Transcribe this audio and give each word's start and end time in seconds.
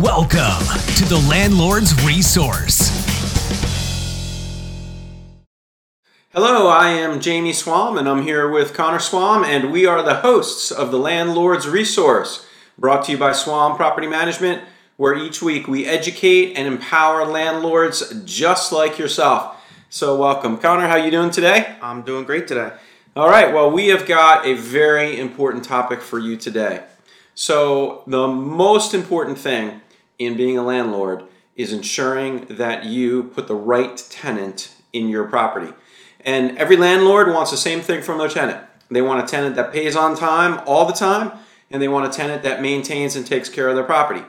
Welcome 0.00 0.64
to 0.96 1.04
the 1.04 1.22
Landlord's 1.28 2.02
Resource. 2.02 2.88
Hello, 6.30 6.66
I 6.68 6.88
am 6.88 7.20
Jamie 7.20 7.52
Swalm, 7.52 7.98
and 7.98 8.08
I'm 8.08 8.22
here 8.22 8.48
with 8.48 8.72
Connor 8.72 9.00
Swalm, 9.00 9.44
and 9.44 9.70
we 9.70 9.84
are 9.84 10.02
the 10.02 10.14
hosts 10.14 10.70
of 10.70 10.92
the 10.92 10.98
Landlord's 10.98 11.68
Resource, 11.68 12.46
brought 12.78 13.04
to 13.04 13.12
you 13.12 13.18
by 13.18 13.32
Swalm 13.32 13.76
Property 13.76 14.06
Management, 14.06 14.62
where 14.96 15.14
each 15.14 15.42
week 15.42 15.68
we 15.68 15.84
educate 15.84 16.54
and 16.56 16.66
empower 16.66 17.26
landlords 17.26 18.22
just 18.24 18.72
like 18.72 18.98
yourself. 18.98 19.62
So, 19.90 20.16
welcome, 20.16 20.56
Connor. 20.56 20.88
How 20.88 20.96
you 20.96 21.10
doing 21.10 21.30
today? 21.30 21.76
I'm 21.82 22.00
doing 22.00 22.24
great 22.24 22.48
today. 22.48 22.72
All 23.14 23.28
right. 23.28 23.52
Well, 23.52 23.70
we 23.70 23.88
have 23.88 24.06
got 24.06 24.46
a 24.46 24.54
very 24.54 25.20
important 25.20 25.66
topic 25.66 26.00
for 26.00 26.18
you 26.18 26.38
today. 26.38 26.82
So, 27.34 28.02
the 28.06 28.28
most 28.28 28.92
important 28.92 29.38
thing 29.38 29.80
in 30.18 30.36
being 30.36 30.58
a 30.58 30.62
landlord 30.62 31.24
is 31.56 31.72
ensuring 31.72 32.46
that 32.50 32.84
you 32.84 33.24
put 33.24 33.48
the 33.48 33.54
right 33.54 33.96
tenant 34.10 34.74
in 34.92 35.08
your 35.08 35.24
property. 35.24 35.72
And 36.20 36.56
every 36.58 36.76
landlord 36.76 37.28
wants 37.28 37.50
the 37.50 37.56
same 37.56 37.80
thing 37.80 38.02
from 38.02 38.18
their 38.18 38.28
tenant. 38.28 38.64
They 38.90 39.02
want 39.02 39.24
a 39.24 39.26
tenant 39.26 39.56
that 39.56 39.72
pays 39.72 39.96
on 39.96 40.14
time 40.14 40.60
all 40.66 40.84
the 40.84 40.92
time, 40.92 41.32
and 41.70 41.80
they 41.80 41.88
want 41.88 42.12
a 42.12 42.16
tenant 42.16 42.42
that 42.42 42.60
maintains 42.60 43.16
and 43.16 43.26
takes 43.26 43.48
care 43.48 43.68
of 43.68 43.76
their 43.76 43.84
property. 43.84 44.22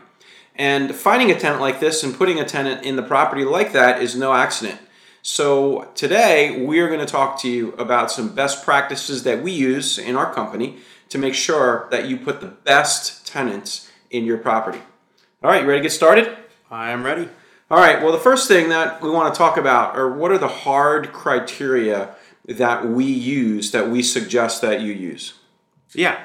And 0.55 0.95
finding 0.95 1.30
a 1.30 1.39
tenant 1.39 1.59
like 1.59 1.81
this 1.81 2.03
and 2.03 2.16
putting 2.16 2.39
a 2.39 2.45
tenant 2.45 2.85
in 2.85 2.95
the 2.95 3.03
property 3.03 3.44
like 3.44 3.73
that 3.73 4.02
is 4.02 4.16
no 4.16 4.33
accident. 4.33 4.80
So, 5.22 5.89
today 5.95 6.66
we're 6.66 6.88
going 6.88 6.99
to 6.99 7.05
talk 7.05 7.39
to 7.41 7.49
you 7.49 7.73
about 7.73 8.11
some 8.11 8.33
best 8.33 8.63
practices 8.63 9.23
that 9.23 9.44
we 9.44 9.52
use 9.52 9.97
in 9.97 10.16
our 10.16 10.33
company 10.33 10.77
to 11.13 11.20
make 11.20 11.35
sure 11.35 11.88
that 11.91 12.09
you 12.09 12.17
put 12.17 12.41
the 12.41 12.48
best 12.48 13.27
tenants 13.27 13.91
in 14.09 14.26
your 14.26 14.40
property. 14.40 14.80
All 15.44 15.52
right, 15.52 15.62
you 15.62 15.67
ready 15.67 15.80
to 15.80 15.84
get 15.84 15.91
started? 15.91 16.36
I 16.72 16.89
am 16.89 17.03
ready. 17.03 17.30
All 17.69 17.78
right, 17.78 18.02
well, 18.02 18.11
the 18.11 18.17
first 18.17 18.47
thing 18.47 18.69
that 18.69 19.00
we 19.00 19.11
want 19.11 19.31
to 19.31 19.38
talk 19.38 19.56
about 19.56 19.95
are 19.95 20.11
what 20.11 20.31
are 20.31 20.39
the 20.39 20.47
hard 20.47 21.14
criteria 21.14 22.16
that 22.47 22.88
we 22.88 23.06
use 23.06 23.69
that 23.72 23.89
we 23.89 24.02
suggest 24.02 24.64
that 24.64 24.81
you 24.81 24.91
use? 24.91 25.36
Yeah. 25.94 26.17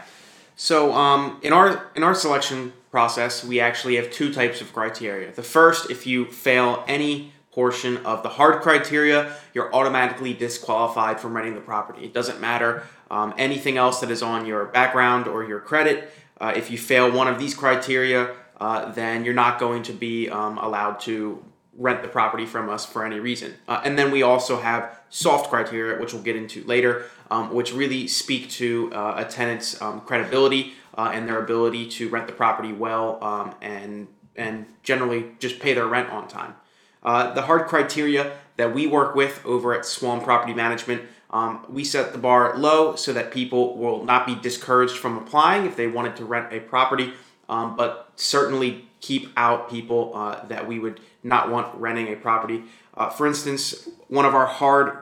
So 0.56 0.94
um, 0.94 1.38
in 1.42 1.52
our 1.52 1.90
in 1.94 2.02
our 2.02 2.14
selection 2.14 2.72
process, 2.90 3.44
we 3.44 3.60
actually 3.60 3.96
have 3.96 4.10
two 4.10 4.32
types 4.32 4.62
of 4.62 4.72
criteria. 4.72 5.32
The 5.32 5.42
first, 5.42 5.90
if 5.90 6.06
you 6.06 6.24
fail 6.24 6.82
any 6.88 7.34
portion 7.52 7.98
of 8.06 8.22
the 8.22 8.28
hard 8.30 8.62
criteria, 8.62 9.36
you're 9.52 9.74
automatically 9.74 10.32
disqualified 10.32 11.20
from 11.20 11.34
renting 11.34 11.54
the 11.56 11.60
property. 11.60 12.04
It 12.04 12.14
doesn't 12.14 12.40
matter 12.40 12.84
um, 13.10 13.34
anything 13.38 13.76
else 13.76 14.00
that 14.00 14.10
is 14.10 14.22
on 14.22 14.46
your 14.46 14.66
background 14.66 15.26
or 15.26 15.44
your 15.44 15.60
credit. 15.60 16.10
Uh, 16.40 16.52
if 16.56 16.70
you 16.70 16.78
fail 16.78 17.10
one 17.10 17.28
of 17.28 17.38
these 17.38 17.54
criteria, 17.54 18.34
uh, 18.60 18.90
then 18.92 19.24
you're 19.24 19.34
not 19.34 19.58
going 19.58 19.82
to 19.84 19.92
be 19.92 20.28
um, 20.28 20.58
allowed 20.58 21.00
to 21.00 21.44
rent 21.76 22.02
the 22.02 22.08
property 22.08 22.44
from 22.44 22.68
us 22.68 22.84
for 22.84 23.04
any 23.04 23.20
reason. 23.20 23.54
Uh, 23.68 23.80
and 23.84 23.98
then 23.98 24.10
we 24.10 24.22
also 24.22 24.60
have 24.60 24.98
soft 25.08 25.48
criteria, 25.48 25.98
which 26.00 26.12
we'll 26.12 26.22
get 26.22 26.36
into 26.36 26.64
later, 26.64 27.04
um, 27.30 27.54
which 27.54 27.72
really 27.72 28.08
speak 28.08 28.50
to 28.50 28.92
uh, 28.92 29.14
a 29.16 29.24
tenant's 29.24 29.80
um, 29.80 30.00
credibility 30.00 30.72
uh, 30.96 31.10
and 31.14 31.28
their 31.28 31.42
ability 31.42 31.88
to 31.88 32.08
rent 32.08 32.26
the 32.26 32.32
property 32.32 32.72
well 32.72 33.22
um, 33.22 33.54
and 33.62 34.08
and 34.34 34.66
generally 34.84 35.32
just 35.40 35.58
pay 35.58 35.74
their 35.74 35.86
rent 35.86 36.08
on 36.10 36.28
time. 36.28 36.54
Uh, 37.02 37.32
the 37.32 37.42
hard 37.42 37.66
criteria 37.66 38.36
that 38.56 38.72
we 38.72 38.86
work 38.86 39.14
with 39.14 39.44
over 39.44 39.74
at 39.74 39.82
Swalm 39.82 40.22
Property 40.22 40.54
Management, 40.54 41.02
um, 41.30 41.64
we 41.68 41.84
set 41.84 42.12
the 42.12 42.18
bar 42.18 42.56
low 42.56 42.96
so 42.96 43.12
that 43.12 43.30
people 43.30 43.76
will 43.76 44.04
not 44.04 44.26
be 44.26 44.34
discouraged 44.34 44.96
from 44.96 45.18
applying 45.18 45.66
if 45.66 45.76
they 45.76 45.86
wanted 45.86 46.16
to 46.16 46.24
rent 46.24 46.52
a 46.52 46.60
property 46.60 47.12
um, 47.48 47.76
but 47.76 48.10
certainly 48.16 48.86
keep 49.00 49.30
out 49.36 49.70
people 49.70 50.12
uh, 50.14 50.44
that 50.46 50.66
we 50.66 50.78
would 50.78 51.00
not 51.22 51.50
want 51.50 51.74
renting 51.76 52.12
a 52.12 52.16
property. 52.16 52.64
Uh, 52.96 53.08
for 53.08 53.26
instance, 53.26 53.88
one 54.08 54.24
of 54.24 54.34
our 54.34 54.46
hard 54.46 54.98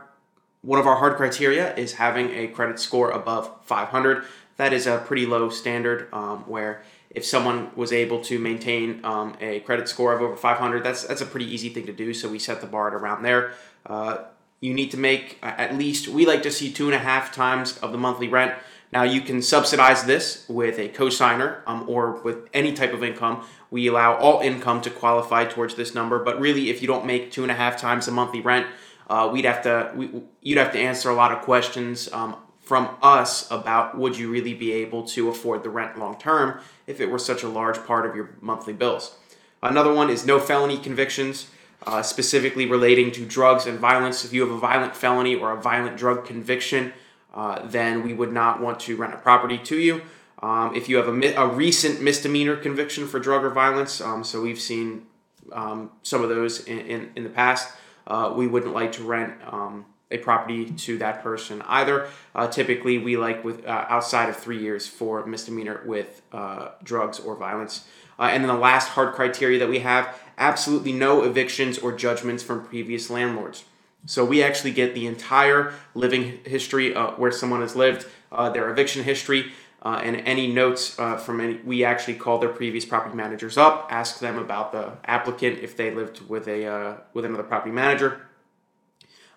one 0.63 0.81
of 0.81 0.87
our 0.87 0.97
hard 0.97 1.17
criteria 1.17 1.75
is 1.77 1.93
having 1.95 2.31
a 2.31 2.49
credit 2.49 2.81
score 2.81 3.11
above 3.11 3.49
500. 3.63 4.25
That 4.57 4.73
is 4.73 4.89
a 4.89 4.99
pretty 4.99 5.25
low 5.25 5.49
standard 5.49 6.09
um, 6.13 6.39
where 6.49 6.83
if 7.11 7.25
someone 7.25 7.71
was 7.77 7.93
able 7.93 8.21
to 8.23 8.41
maintain 8.41 9.05
um, 9.05 9.37
a 9.41 9.61
credit 9.61 9.89
score 9.89 10.13
of 10.13 10.21
over 10.21 10.35
500, 10.35 10.83
that's 10.83 11.05
that's 11.05 11.21
a 11.21 11.27
pretty 11.27 11.47
easy 11.47 11.69
thing 11.69 11.87
to 11.87 11.93
do. 11.93 12.13
So 12.13 12.29
we 12.29 12.39
set 12.39 12.61
the 12.61 12.67
bar 12.67 12.89
at 12.89 12.95
around 12.95 13.23
there. 13.23 13.53
Uh, 13.85 14.25
you 14.61 14.73
need 14.75 14.91
to 14.91 14.97
make 14.97 15.39
at 15.43 15.77
least 15.77 16.09
we 16.09 16.27
like 16.27 16.43
to 16.43 16.51
see 16.51 16.73
two 16.73 16.87
and 16.87 16.95
a 16.95 16.99
half 16.99 17.33
times 17.33 17.79
of 17.79 17.93
the 17.93 17.99
monthly 17.99 18.29
rent 18.29 18.55
now 18.93 19.03
you 19.03 19.21
can 19.21 19.43
subsidize 19.43 20.05
this 20.05 20.47
with 20.49 20.79
a 20.79 20.89
cosigner 20.89 21.61
um, 21.67 21.85
or 21.89 22.13
with 22.23 22.49
any 22.55 22.73
type 22.73 22.93
of 22.93 23.03
income. 23.03 23.45
We 23.71 23.89
allow 23.89 24.17
all 24.17 24.41
income 24.41 24.81
to 24.83 24.91
qualify 24.91 25.45
towards 25.45 25.75
this 25.75 25.95
number, 25.95 26.19
but 26.23 26.41
really, 26.41 26.71
if 26.71 26.81
you 26.81 26.89
don't 26.89 27.05
make 27.05 27.33
two 27.33 27.43
and 27.43 27.51
a 27.51 27.55
half 27.55 27.79
times 27.79 28.07
the 28.07 28.13
monthly 28.13 28.41
rent, 28.41 28.67
uh, 29.09 29.29
we'd 29.33 29.45
have 29.45 29.63
to 29.63 29.93
we, 29.95 30.23
you'd 30.41 30.59
have 30.59 30.73
to 30.73 30.79
answer 30.79 31.11
a 31.11 31.15
lot 31.15 31.33
of 31.33 31.43
questions 31.43 32.11
um, 32.13 32.37
from 32.61 32.97
us 33.03 33.51
about 33.51 33.99
would 33.99 34.17
you 34.17 34.31
really 34.31 34.55
be 34.55 34.73
able 34.73 35.05
to 35.05 35.29
afford 35.29 35.63
the 35.63 35.71
rent 35.71 35.99
long 35.99 36.17
term 36.19 36.61
if 36.87 37.01
it 37.01 37.11
were 37.11 37.19
such 37.19 37.43
a 37.43 37.49
large 37.49 37.85
part 37.87 38.07
of 38.07 38.15
your 38.17 38.31
monthly 38.41 38.73
bills. 38.73 39.17
Another 39.63 39.93
one 39.93 40.11
is 40.11 40.25
no 40.25 40.39
felony 40.39 40.79
convictions. 40.79 41.49
Uh, 41.85 42.03
specifically 42.03 42.67
relating 42.67 43.13
to 43.13 43.25
drugs 43.25 43.67
and 43.67 43.79
violence. 43.79 44.25
If 44.25 44.33
you 44.33 44.41
have 44.41 44.51
a 44.51 44.59
violent 44.59 44.97
felony 44.97 45.37
or 45.37 45.53
a 45.53 45.61
violent 45.61 45.97
drug 45.97 46.25
conviction, 46.25 46.93
uh, 47.33 47.65
then 47.65 48.03
we 48.03 48.13
would 48.13 48.33
not 48.33 48.61
want 48.61 48.81
to 48.81 48.97
rent 48.97 49.15
a 49.15 49.19
property 49.19 49.59
to 49.59 49.77
you. 49.77 50.01
Um, 50.43 50.75
if 50.75 50.89
you 50.89 50.97
have 50.97 51.07
a, 51.07 51.35
a, 51.35 51.47
recent 51.47 52.03
misdemeanor 52.03 52.57
conviction 52.57 53.07
for 53.07 53.21
drug 53.21 53.45
or 53.45 53.51
violence, 53.51 54.01
um, 54.01 54.25
so 54.25 54.41
we've 54.41 54.59
seen 54.59 55.07
um, 55.53 55.91
some 56.03 56.23
of 56.23 56.29
those 56.29 56.65
in, 56.65 56.79
in, 56.81 57.11
in 57.15 57.25
the 57.25 57.31
past, 57.31 57.73
uh, 58.07 58.33
we 58.35 58.47
wouldn't 58.47 58.75
like 58.75 58.93
to 58.93 59.03
rent 59.03 59.35
um, 59.47 59.87
a 60.11 60.19
property 60.19 60.71
to 60.71 60.99
that 60.99 61.23
person 61.23 61.63
either. 61.67 62.09
Uh, 62.35 62.49
typically, 62.49 62.99
we 62.99 63.17
like 63.17 63.45
with 63.45 63.67
uh, 63.67 63.87
outside 63.89 64.29
of 64.29 64.37
three 64.37 64.59
years 64.59 64.87
for 64.87 65.25
misdemeanor 65.27 65.83
with 65.87 66.23
uh, 66.33 66.71
drugs 66.83 67.21
or 67.21 67.37
violence. 67.37 67.87
and 68.19 68.43
then 68.43 68.49
the 68.49 68.61
last 68.61 68.89
hard 68.89 69.15
criteria 69.15 69.59
that 69.59 69.69
we 69.69 69.81
have 69.81 70.19
absolutely 70.39 70.93
no 70.93 71.23
evictions 71.23 71.79
or 71.79 71.93
judgments 71.93 72.43
from 72.43 72.65
previous 72.65 73.11
landlords. 73.11 73.65
So 74.07 74.25
we 74.25 74.43
actually 74.43 74.73
get 74.73 74.95
the 74.95 75.07
entire 75.07 75.75
living 75.95 76.39
history 76.45 76.95
uh, 76.95 77.13
where 77.13 77.33
someone 77.33 77.61
has 77.61 77.75
lived, 77.75 78.07
uh, 78.31 78.51
their 78.51 78.71
eviction 78.71 79.03
history, 79.03 79.53
uh, 79.83 80.01
and 80.03 80.17
any 80.17 80.53
notes 80.53 80.99
uh, 80.99 81.17
from 81.17 81.41
any. 81.41 81.61
We 81.65 81.85
actually 81.85 82.15
call 82.15 82.39
their 82.39 82.49
previous 82.49 82.85
property 82.85 83.17
managers 83.17 83.57
up, 83.57 83.89
ask 83.91 84.21
them 84.21 84.39
about 84.39 84.73
the 84.73 84.93
applicant 85.05 85.61
if 85.61 85.77
they 85.77 85.93
lived 85.93 86.29
with 86.29 86.49
a 86.49 86.67
uh, 86.67 86.97
with 87.15 87.25
another 87.25 87.43
property 87.43 87.73
manager, 87.73 88.21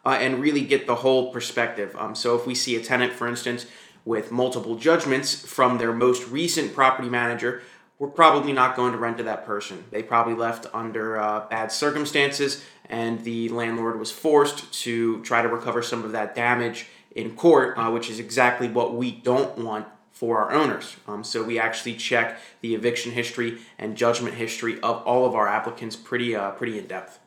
uh, 0.06 0.18
and 0.20 0.40
really 0.40 0.62
get 0.62 0.88
the 0.88 0.96
whole 0.96 1.31
perspective. 1.31 1.96
Um, 1.98 2.16
so 2.16 2.36
if 2.36 2.48
we 2.48 2.56
see 2.56 2.76
a 2.76 2.84
tenant, 2.84 3.14
for 3.14 3.28
instance, 3.28 3.66
with 4.06 4.31
multiple 4.31 4.76
judgments 4.76 5.36
from 5.46 5.78
their 5.78 5.94
most 5.94 6.28
recent 6.30 6.74
property 6.74 7.10
manager, 7.10 7.62
we're 8.00 8.08
probably 8.08 8.54
not 8.54 8.78
going 8.78 8.94
to 8.94 8.98
rent 8.98 9.18
to 9.18 9.24
that 9.24 9.46
person. 9.46 9.84
They 9.92 10.02
probably 10.02 10.34
left 10.34 10.66
under 10.74 11.20
uh, 11.20 11.48
bad 11.50 11.72
circumstances, 11.72 12.64
and 12.86 13.24
the 13.26 13.50
landlord 13.50 14.00
was 14.00 14.10
forced 14.10 14.72
to 14.84 15.22
try 15.22 15.42
to 15.42 15.50
recover 15.50 15.84
some 15.84 16.06
of 16.06 16.14
that 16.14 16.34
damage 16.34 16.88
in 17.14 17.36
court, 17.36 17.78
uh, 17.78 17.92
which 17.92 18.10
is 18.10 18.18
exactly 18.18 18.70
what 18.70 18.96
we 18.96 19.12
don't 19.12 19.58
want 19.58 19.86
for 20.14 20.40
our 20.40 20.52
owners. 20.52 20.96
Um, 21.08 21.24
so 21.24 21.44
we 21.44 21.60
actually 21.60 21.96
check 21.96 22.40
the 22.62 22.74
eviction 22.74 23.12
history 23.12 23.60
and 23.78 23.98
judgment 23.98 24.36
history 24.36 24.80
of 24.80 25.04
all 25.04 25.26
of 25.26 25.36
our 25.36 25.48
applicants 25.48 25.96
pretty 25.96 26.36
uh, 26.36 26.52
pretty 26.52 26.80
in 26.80 26.88
depth. 26.88 27.20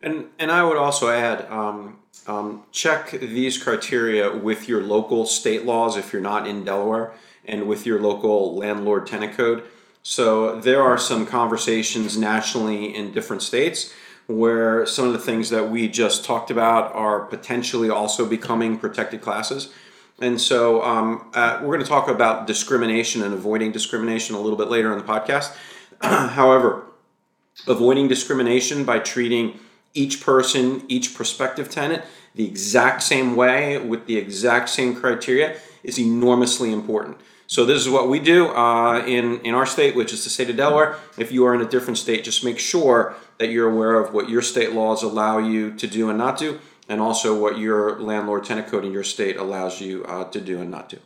And 0.00 0.26
and 0.38 0.52
I 0.52 0.62
would 0.62 0.76
also 0.76 1.10
add. 1.10 1.50
Um, 1.50 1.98
um, 2.26 2.64
check 2.72 3.10
these 3.10 3.62
criteria 3.62 4.36
with 4.36 4.68
your 4.68 4.82
local 4.82 5.24
state 5.24 5.64
laws 5.64 5.96
if 5.96 6.12
you're 6.12 6.20
not 6.20 6.46
in 6.46 6.62
Delaware 6.62 7.14
and 7.48 7.66
with 7.66 7.86
your 7.86 8.00
local 8.00 8.54
landlord 8.54 9.06
tenant 9.06 9.36
code. 9.36 9.64
So 10.02 10.60
there 10.60 10.82
are 10.82 10.98
some 10.98 11.26
conversations 11.26 12.16
nationally 12.16 12.94
in 12.94 13.12
different 13.12 13.42
states 13.42 13.92
where 14.26 14.84
some 14.86 15.06
of 15.06 15.14
the 15.14 15.18
things 15.18 15.50
that 15.50 15.70
we 15.70 15.88
just 15.88 16.24
talked 16.24 16.50
about 16.50 16.94
are 16.94 17.20
potentially 17.20 17.88
also 17.88 18.26
becoming 18.26 18.78
protected 18.78 19.22
classes. 19.22 19.72
And 20.20 20.40
so 20.40 20.82
um, 20.82 21.30
uh, 21.32 21.60
we're 21.62 21.74
going 21.74 21.82
to 21.82 21.86
talk 21.86 22.08
about 22.08 22.46
discrimination 22.46 23.22
and 23.22 23.32
avoiding 23.32 23.72
discrimination 23.72 24.34
a 24.34 24.40
little 24.40 24.58
bit 24.58 24.68
later 24.68 24.92
in 24.92 24.98
the 24.98 25.04
podcast. 25.04 25.54
However, 26.02 26.84
avoiding 27.66 28.08
discrimination 28.08 28.84
by 28.84 28.98
treating 28.98 29.58
each 29.94 30.20
person, 30.20 30.82
each 30.88 31.14
prospective 31.14 31.70
tenant, 31.70 32.04
the 32.34 32.46
exact 32.46 33.02
same 33.02 33.34
way 33.34 33.78
with 33.78 34.06
the 34.06 34.16
exact 34.16 34.68
same 34.68 34.94
criteria 34.94 35.58
is 35.82 35.98
enormously 35.98 36.72
important. 36.72 37.16
So 37.48 37.64
this 37.64 37.80
is 37.80 37.88
what 37.88 38.10
we 38.10 38.20
do 38.20 38.48
uh, 38.48 39.02
in 39.06 39.40
in 39.40 39.54
our 39.54 39.64
state, 39.64 39.96
which 39.96 40.12
is 40.12 40.22
the 40.22 40.30
state 40.30 40.50
of 40.50 40.56
Delaware. 40.56 40.96
If 41.16 41.32
you 41.32 41.46
are 41.46 41.54
in 41.54 41.62
a 41.62 41.68
different 41.68 41.96
state, 41.96 42.22
just 42.22 42.44
make 42.44 42.58
sure 42.58 43.14
that 43.38 43.48
you're 43.48 43.70
aware 43.70 43.98
of 43.98 44.12
what 44.12 44.28
your 44.28 44.42
state 44.42 44.72
laws 44.72 45.02
allow 45.02 45.38
you 45.38 45.74
to 45.76 45.86
do 45.86 46.10
and 46.10 46.18
not 46.18 46.38
do, 46.38 46.60
and 46.90 47.00
also 47.00 47.40
what 47.40 47.58
your 47.58 47.98
landlord 48.00 48.44
tenant 48.44 48.68
code 48.68 48.84
in 48.84 48.92
your 48.92 49.02
state 49.02 49.38
allows 49.38 49.80
you 49.80 50.04
uh, 50.04 50.24
to 50.24 50.42
do 50.42 50.60
and 50.60 50.70
not 50.70 50.90
do. 50.90 50.98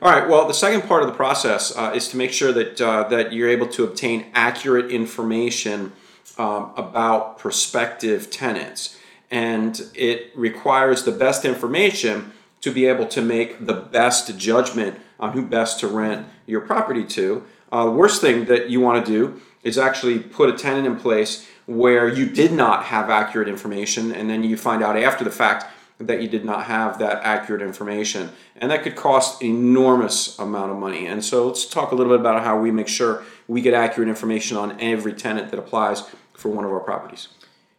All 0.00 0.10
right. 0.10 0.26
Well, 0.26 0.48
the 0.48 0.54
second 0.54 0.88
part 0.88 1.02
of 1.02 1.08
the 1.08 1.14
process 1.14 1.76
uh, 1.76 1.92
is 1.94 2.08
to 2.08 2.16
make 2.16 2.32
sure 2.32 2.52
that 2.52 2.80
uh, 2.80 3.04
that 3.10 3.34
you're 3.34 3.50
able 3.50 3.68
to 3.68 3.84
obtain 3.84 4.26
accurate 4.32 4.90
information 4.90 5.92
um, 6.38 6.72
about 6.74 7.38
prospective 7.38 8.30
tenants, 8.30 8.96
and 9.30 9.78
it 9.94 10.32
requires 10.34 11.04
the 11.04 11.12
best 11.12 11.44
information 11.44 12.32
to 12.62 12.70
be 12.70 12.86
able 12.86 13.06
to 13.08 13.20
make 13.20 13.66
the 13.66 13.74
best 13.74 14.38
judgment 14.38 14.98
on 15.20 15.32
who 15.32 15.42
best 15.42 15.78
to 15.80 15.86
rent 15.86 16.26
your 16.46 16.60
property 16.60 17.04
to. 17.04 17.44
Uh, 17.70 17.84
the 17.84 17.92
worst 17.92 18.20
thing 18.20 18.46
that 18.46 18.68
you 18.68 18.80
want 18.80 19.04
to 19.04 19.12
do 19.12 19.40
is 19.62 19.78
actually 19.78 20.18
put 20.18 20.48
a 20.48 20.56
tenant 20.56 20.86
in 20.86 20.96
place 20.96 21.46
where 21.66 22.08
you 22.08 22.26
did 22.26 22.52
not 22.52 22.84
have 22.84 23.10
accurate 23.10 23.46
information, 23.46 24.10
and 24.10 24.28
then 24.28 24.42
you 24.42 24.56
find 24.56 24.82
out 24.82 24.96
after 24.96 25.22
the 25.22 25.30
fact 25.30 25.66
that 25.98 26.22
you 26.22 26.28
did 26.28 26.44
not 26.44 26.64
have 26.64 26.98
that 26.98 27.22
accurate 27.22 27.60
information. 27.62 28.30
And 28.56 28.70
that 28.70 28.82
could 28.82 28.96
cost 28.96 29.42
enormous 29.42 30.38
amount 30.38 30.72
of 30.72 30.78
money. 30.78 31.06
And 31.06 31.22
so 31.22 31.46
let's 31.46 31.66
talk 31.66 31.92
a 31.92 31.94
little 31.94 32.12
bit 32.12 32.20
about 32.20 32.42
how 32.42 32.58
we 32.58 32.70
make 32.70 32.88
sure 32.88 33.22
we 33.46 33.60
get 33.60 33.74
accurate 33.74 34.08
information 34.08 34.56
on 34.56 34.80
every 34.80 35.12
tenant 35.12 35.50
that 35.50 35.58
applies 35.58 36.02
for 36.32 36.48
one 36.48 36.64
of 36.64 36.72
our 36.72 36.80
properties. 36.80 37.28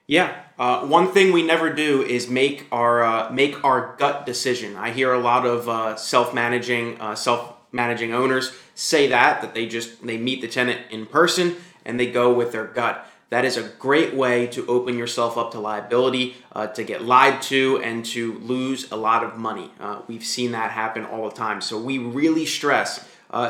Yeah, 0.05 0.35
uh, 0.61 0.85
one 0.85 1.11
thing 1.11 1.33
we 1.33 1.41
never 1.41 1.73
do 1.73 2.03
is 2.03 2.29
make 2.29 2.67
our 2.71 3.03
uh, 3.03 3.31
make 3.31 3.63
our 3.63 3.95
gut 3.97 4.27
decision. 4.27 4.75
I 4.75 4.91
hear 4.91 5.11
a 5.11 5.19
lot 5.19 5.43
of 5.43 5.67
uh, 5.67 5.95
self 5.95 6.35
managing 6.35 7.01
uh, 7.01 7.15
self 7.15 7.55
managing 7.71 8.13
owners 8.13 8.53
say 8.75 9.07
that 9.07 9.41
that 9.41 9.55
they 9.55 9.65
just 9.65 10.05
they 10.05 10.17
meet 10.17 10.39
the 10.39 10.47
tenant 10.47 10.79
in 10.91 11.07
person 11.07 11.55
and 11.83 11.99
they 11.99 12.11
go 12.11 12.31
with 12.31 12.51
their 12.51 12.67
gut 12.67 13.07
that 13.31 13.43
is 13.43 13.57
a 13.57 13.63
great 13.63 14.13
way 14.13 14.45
to 14.47 14.67
open 14.67 14.99
yourself 14.99 15.35
up 15.35 15.51
to 15.53 15.59
liability, 15.59 16.35
uh, 16.51 16.67
to 16.67 16.83
get 16.83 17.01
lied 17.01 17.41
to, 17.43 17.81
and 17.81 18.05
to 18.07 18.37
lose 18.39 18.91
a 18.91 18.97
lot 18.97 19.23
of 19.23 19.37
money. 19.37 19.71
Uh, 19.79 20.01
we've 20.07 20.25
seen 20.25 20.51
that 20.51 20.71
happen 20.71 21.05
all 21.05 21.29
the 21.29 21.33
time. 21.33 21.61
So 21.61 21.79
we 21.79 21.97
really 21.97 22.45
stress, 22.45 23.07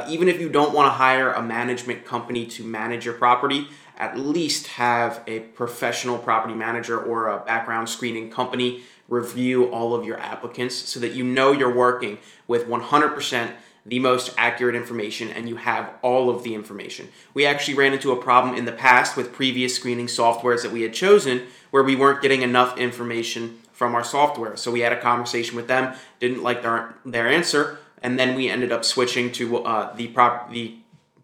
even 0.08 0.30
if 0.30 0.40
you 0.40 0.50
don't 0.50 0.72
want 0.76 0.86
to 0.86 0.92
hire 0.92 1.34
a 1.34 1.42
management 1.42 2.06
company 2.06 2.46
to 2.46 2.64
manage 2.64 3.06
your 3.06 3.16
property, 3.16 3.70
at 4.02 4.18
least 4.18 4.66
have 4.68 5.22
a 5.28 5.40
professional 5.40 6.18
property 6.18 6.56
manager 6.56 7.00
or 7.00 7.28
a 7.28 7.40
background 7.40 7.88
screening 7.88 8.32
company 8.32 8.82
review 9.08 9.66
all 9.66 9.94
of 9.94 10.06
your 10.06 10.20
applicants 10.20 10.76
so 10.76 11.00
that 11.00 11.14
you 11.14 11.24
know 11.24 11.52
you're 11.52 11.74
working 11.74 12.18
with 12.48 12.68
100% 12.68 13.52
the 13.86 14.00
most 14.00 14.34
accurate 14.38 14.76
information 14.76 15.30
and 15.30 15.48
you 15.48 15.56
have 15.56 15.92
all 16.02 16.30
of 16.30 16.44
the 16.44 16.56
information. 16.56 17.10
We 17.34 17.46
actually 17.46 17.76
ran 17.76 17.94
into 17.94 18.12
a 18.12 18.16
problem 18.16 18.56
in 18.56 18.66
the 18.66 18.72
past 18.72 19.16
with 19.16 19.34
previous 19.34 19.76
screening 19.76 20.08
softwares 20.08 20.64
that 20.64 20.72
we 20.72 20.82
had 20.82 20.94
chosen 20.94 21.44
where 21.70 21.84
we 21.84 21.96
weren't 21.96 22.22
getting 22.22 22.42
enough 22.42 22.78
information 22.78 23.60
from 23.72 23.96
our 23.96 24.04
software. 24.04 24.56
So 24.58 24.72
we 24.72 24.82
had 24.82 24.94
a 24.94 25.02
conversation 25.02 25.56
with 25.56 25.68
them, 25.68 25.96
didn't 26.20 26.44
like 26.44 26.62
their, 26.62 26.96
their 27.06 27.28
answer, 27.28 27.80
and 28.02 28.18
then 28.18 28.36
we 28.36 28.50
ended 28.50 28.72
up 28.72 28.84
switching 28.84 29.32
to 29.34 29.64
uh, 29.64 29.96
the 29.96 30.08
prop 30.08 30.52
the 30.52 30.76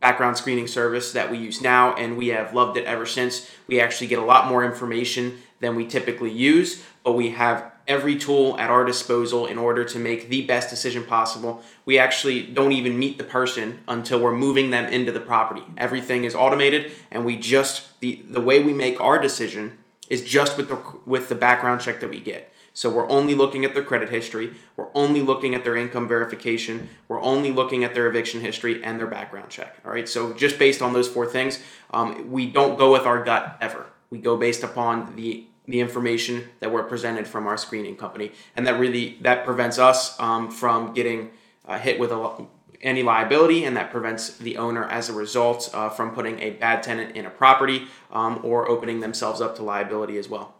background 0.07 0.37
screening 0.37 0.67
service 0.67 1.11
that 1.11 1.29
we 1.29 1.37
use 1.37 1.61
now, 1.61 1.93
and 1.95 2.15
we 2.15 2.29
have 2.29 2.53
loved 2.53 2.77
it 2.77 2.85
ever 2.85 3.05
since. 3.05 3.51
We 3.67 3.81
actually 3.81 4.07
get 4.07 4.19
a 4.19 4.23
lot 4.23 4.47
more 4.47 4.63
information 4.63 5.39
than 5.59 5.75
we 5.75 5.85
typically 5.85 6.31
use, 6.31 6.81
but 7.03 7.11
we 7.11 7.31
have 7.31 7.73
every 7.89 8.17
tool 8.17 8.57
at 8.57 8.69
our 8.69 8.85
disposal 8.85 9.47
in 9.47 9.57
order 9.57 9.83
to 9.83 9.99
make 9.99 10.29
the 10.29 10.43
best 10.45 10.69
decision 10.69 11.03
possible. 11.03 11.61
We 11.83 11.99
actually 11.99 12.41
don't 12.41 12.71
even 12.71 12.97
meet 12.97 13.17
the 13.17 13.25
person 13.25 13.79
until 13.85 14.21
we're 14.21 14.31
moving 14.31 14.69
them 14.69 14.85
into 14.85 15.11
the 15.11 15.19
property. 15.19 15.63
Everything 15.77 16.23
is 16.23 16.33
automated 16.33 16.93
and 17.11 17.25
we 17.25 17.35
just 17.35 17.99
the 17.99 18.23
the 18.29 18.41
way 18.41 18.63
we 18.63 18.71
make 18.71 19.01
our 19.01 19.19
decision 19.19 19.77
is 20.09 20.21
just 20.21 20.55
with 20.55 20.69
the 20.69 20.79
with 21.05 21.27
the 21.27 21.35
background 21.35 21.81
check 21.81 21.99
that 21.99 22.09
we 22.09 22.21
get. 22.21 22.49
So 22.77 22.91
we're 22.91 23.09
only 23.09 23.33
looking 23.33 23.65
at 23.65 23.73
their 23.73 23.81
credit 23.81 24.09
history, 24.09 24.53
we're 24.75 24.89
only 24.93 25.23
looking 25.23 25.55
at 25.55 25.63
their 25.63 25.75
income 25.75 26.07
verification, 26.07 26.89
we're 27.07 27.19
only 27.23 27.51
looking 27.51 27.83
at 27.83 27.95
their 27.95 28.05
eviction 28.05 28.39
history 28.39 28.83
and 28.83 28.99
their 28.99 29.07
background 29.07 29.49
check. 29.49 29.77
All 29.83 29.89
right. 29.89 30.07
So 30.07 30.31
just 30.33 30.59
based 30.59 30.83
on 30.83 30.93
those 30.93 31.07
four 31.07 31.25
things, 31.25 31.59
um, 31.89 32.29
we 32.29 32.45
don't 32.45 32.77
go 32.77 32.91
with 32.91 33.07
our 33.07 33.23
gut 33.23 33.57
ever. 33.61 33.87
We 34.11 34.19
go 34.19 34.37
based 34.37 34.61
upon 34.61 35.15
the 35.15 35.47
the 35.65 35.79
information 35.79 36.49
that 36.59 36.71
we're 36.71 36.83
presented 36.83 37.27
from 37.27 37.47
our 37.47 37.57
screening 37.57 37.95
company, 37.95 38.31
and 38.55 38.67
that 38.67 38.79
really 38.79 39.17
that 39.21 39.43
prevents 39.43 39.79
us 39.79 40.15
um, 40.19 40.51
from 40.51 40.93
getting 40.93 41.31
uh, 41.65 41.79
hit 41.79 41.99
with 41.99 42.11
a, 42.11 42.45
any 42.83 43.01
liability, 43.01 43.65
and 43.65 43.75
that 43.75 43.89
prevents 43.89 44.37
the 44.37 44.55
owner 44.57 44.85
as 44.85 45.09
a 45.09 45.13
result 45.13 45.71
uh, 45.73 45.89
from 45.89 46.11
putting 46.13 46.39
a 46.41 46.51
bad 46.51 46.83
tenant 46.83 47.15
in 47.15 47.25
a 47.25 47.31
property 47.31 47.87
um, 48.11 48.39
or 48.43 48.69
opening 48.69 48.99
themselves 48.99 49.41
up 49.41 49.55
to 49.55 49.63
liability 49.63 50.19
as 50.19 50.29
well. 50.29 50.53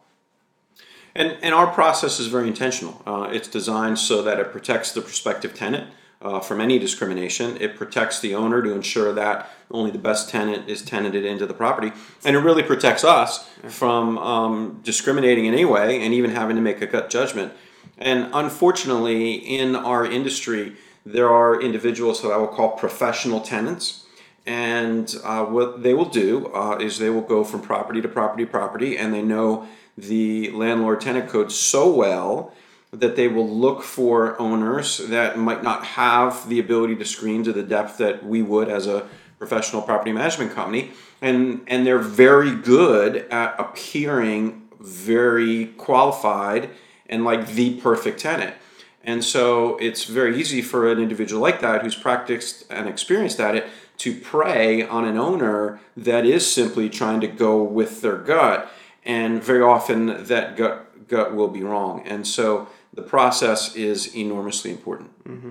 And, 1.17 1.35
and 1.41 1.55
our 1.55 1.65
process 1.65 2.19
is 2.19 2.27
very 2.27 2.47
intentional. 2.47 3.01
Uh, 3.03 3.27
it's 3.31 3.47
designed 3.47 3.97
so 3.97 4.21
that 4.21 4.39
it 4.39 4.51
protects 4.51 4.91
the 4.91 5.01
prospective 5.01 5.55
tenant 5.55 5.89
uh, 6.21 6.39
from 6.39 6.61
any 6.61 6.77
discrimination. 6.77 7.57
It 7.59 7.75
protects 7.75 8.19
the 8.19 8.35
owner 8.35 8.61
to 8.61 8.71
ensure 8.71 9.11
that 9.13 9.49
only 9.71 9.89
the 9.89 9.97
best 9.97 10.29
tenant 10.29 10.69
is 10.69 10.83
tenanted 10.83 11.25
into 11.25 11.47
the 11.47 11.55
property. 11.55 11.91
And 12.23 12.35
it 12.35 12.39
really 12.39 12.61
protects 12.61 13.03
us 13.03 13.49
from 13.67 14.19
um, 14.19 14.79
discriminating 14.83 15.45
in 15.45 15.55
any 15.55 15.65
way 15.65 16.03
and 16.03 16.13
even 16.13 16.29
having 16.29 16.55
to 16.55 16.61
make 16.61 16.83
a 16.83 16.85
gut 16.85 17.09
judgment. 17.09 17.51
And 17.97 18.29
unfortunately, 18.31 19.33
in 19.33 19.75
our 19.75 20.05
industry, 20.05 20.75
there 21.03 21.29
are 21.29 21.59
individuals 21.59 22.21
that 22.21 22.29
I 22.29 22.37
will 22.37 22.47
call 22.47 22.77
professional 22.77 23.41
tenants. 23.41 24.05
And 24.45 25.13
uh, 25.23 25.45
what 25.45 25.81
they 25.81 25.95
will 25.95 26.05
do 26.05 26.53
uh, 26.53 26.77
is 26.79 26.99
they 26.99 27.09
will 27.09 27.21
go 27.21 27.43
from 27.43 27.61
property 27.61 28.01
to 28.01 28.07
property 28.07 28.45
property, 28.45 28.97
and 28.97 29.13
they 29.13 29.23
know 29.23 29.67
the 29.97 30.51
landlord 30.51 31.01
tenant 31.01 31.29
code 31.29 31.51
so 31.51 31.91
well 31.91 32.53
that 32.91 33.15
they 33.15 33.27
will 33.27 33.47
look 33.47 33.83
for 33.83 34.39
owners 34.39 34.97
that 34.97 35.37
might 35.37 35.63
not 35.63 35.83
have 35.83 36.47
the 36.47 36.59
ability 36.59 36.95
to 36.95 37.05
screen 37.05 37.43
to 37.43 37.51
the 37.51 37.63
depth 37.63 37.97
that 37.97 38.25
we 38.25 38.41
would 38.41 38.69
as 38.69 38.87
a 38.87 39.07
professional 39.37 39.81
property 39.81 40.11
management 40.11 40.53
company. 40.53 40.91
And 41.21 41.63
and 41.67 41.85
they're 41.85 41.99
very 41.99 42.55
good 42.55 43.27
at 43.31 43.55
appearing 43.59 44.67
very 44.79 45.67
qualified 45.77 46.69
and 47.09 47.23
like 47.23 47.47
the 47.47 47.79
perfect 47.81 48.19
tenant. 48.19 48.55
And 49.03 49.23
so 49.23 49.77
it's 49.77 50.03
very 50.03 50.37
easy 50.39 50.61
for 50.61 50.91
an 50.91 50.99
individual 50.99 51.41
like 51.41 51.61
that 51.61 51.81
who's 51.81 51.95
practiced 51.95 52.65
and 52.69 52.87
experienced 52.87 53.39
at 53.39 53.55
it 53.55 53.67
to 53.99 54.19
prey 54.19 54.85
on 54.85 55.05
an 55.05 55.17
owner 55.17 55.79
that 55.95 56.25
is 56.25 56.51
simply 56.51 56.89
trying 56.89 57.21
to 57.21 57.27
go 57.27 57.63
with 57.63 58.01
their 58.01 58.17
gut 58.17 58.71
and 59.07 59.43
very 59.43 59.63
often 59.63 60.23
that 60.25 60.55
gut 60.55 61.07
gut 61.07 61.33
will 61.33 61.47
be 61.47 61.63
wrong 61.63 62.05
and 62.05 62.27
so 62.27 62.67
the 62.93 63.03
process 63.03 63.75
is 63.75 64.15
enormously 64.15 64.71
important. 64.71 65.23
Mm-hmm. 65.23 65.49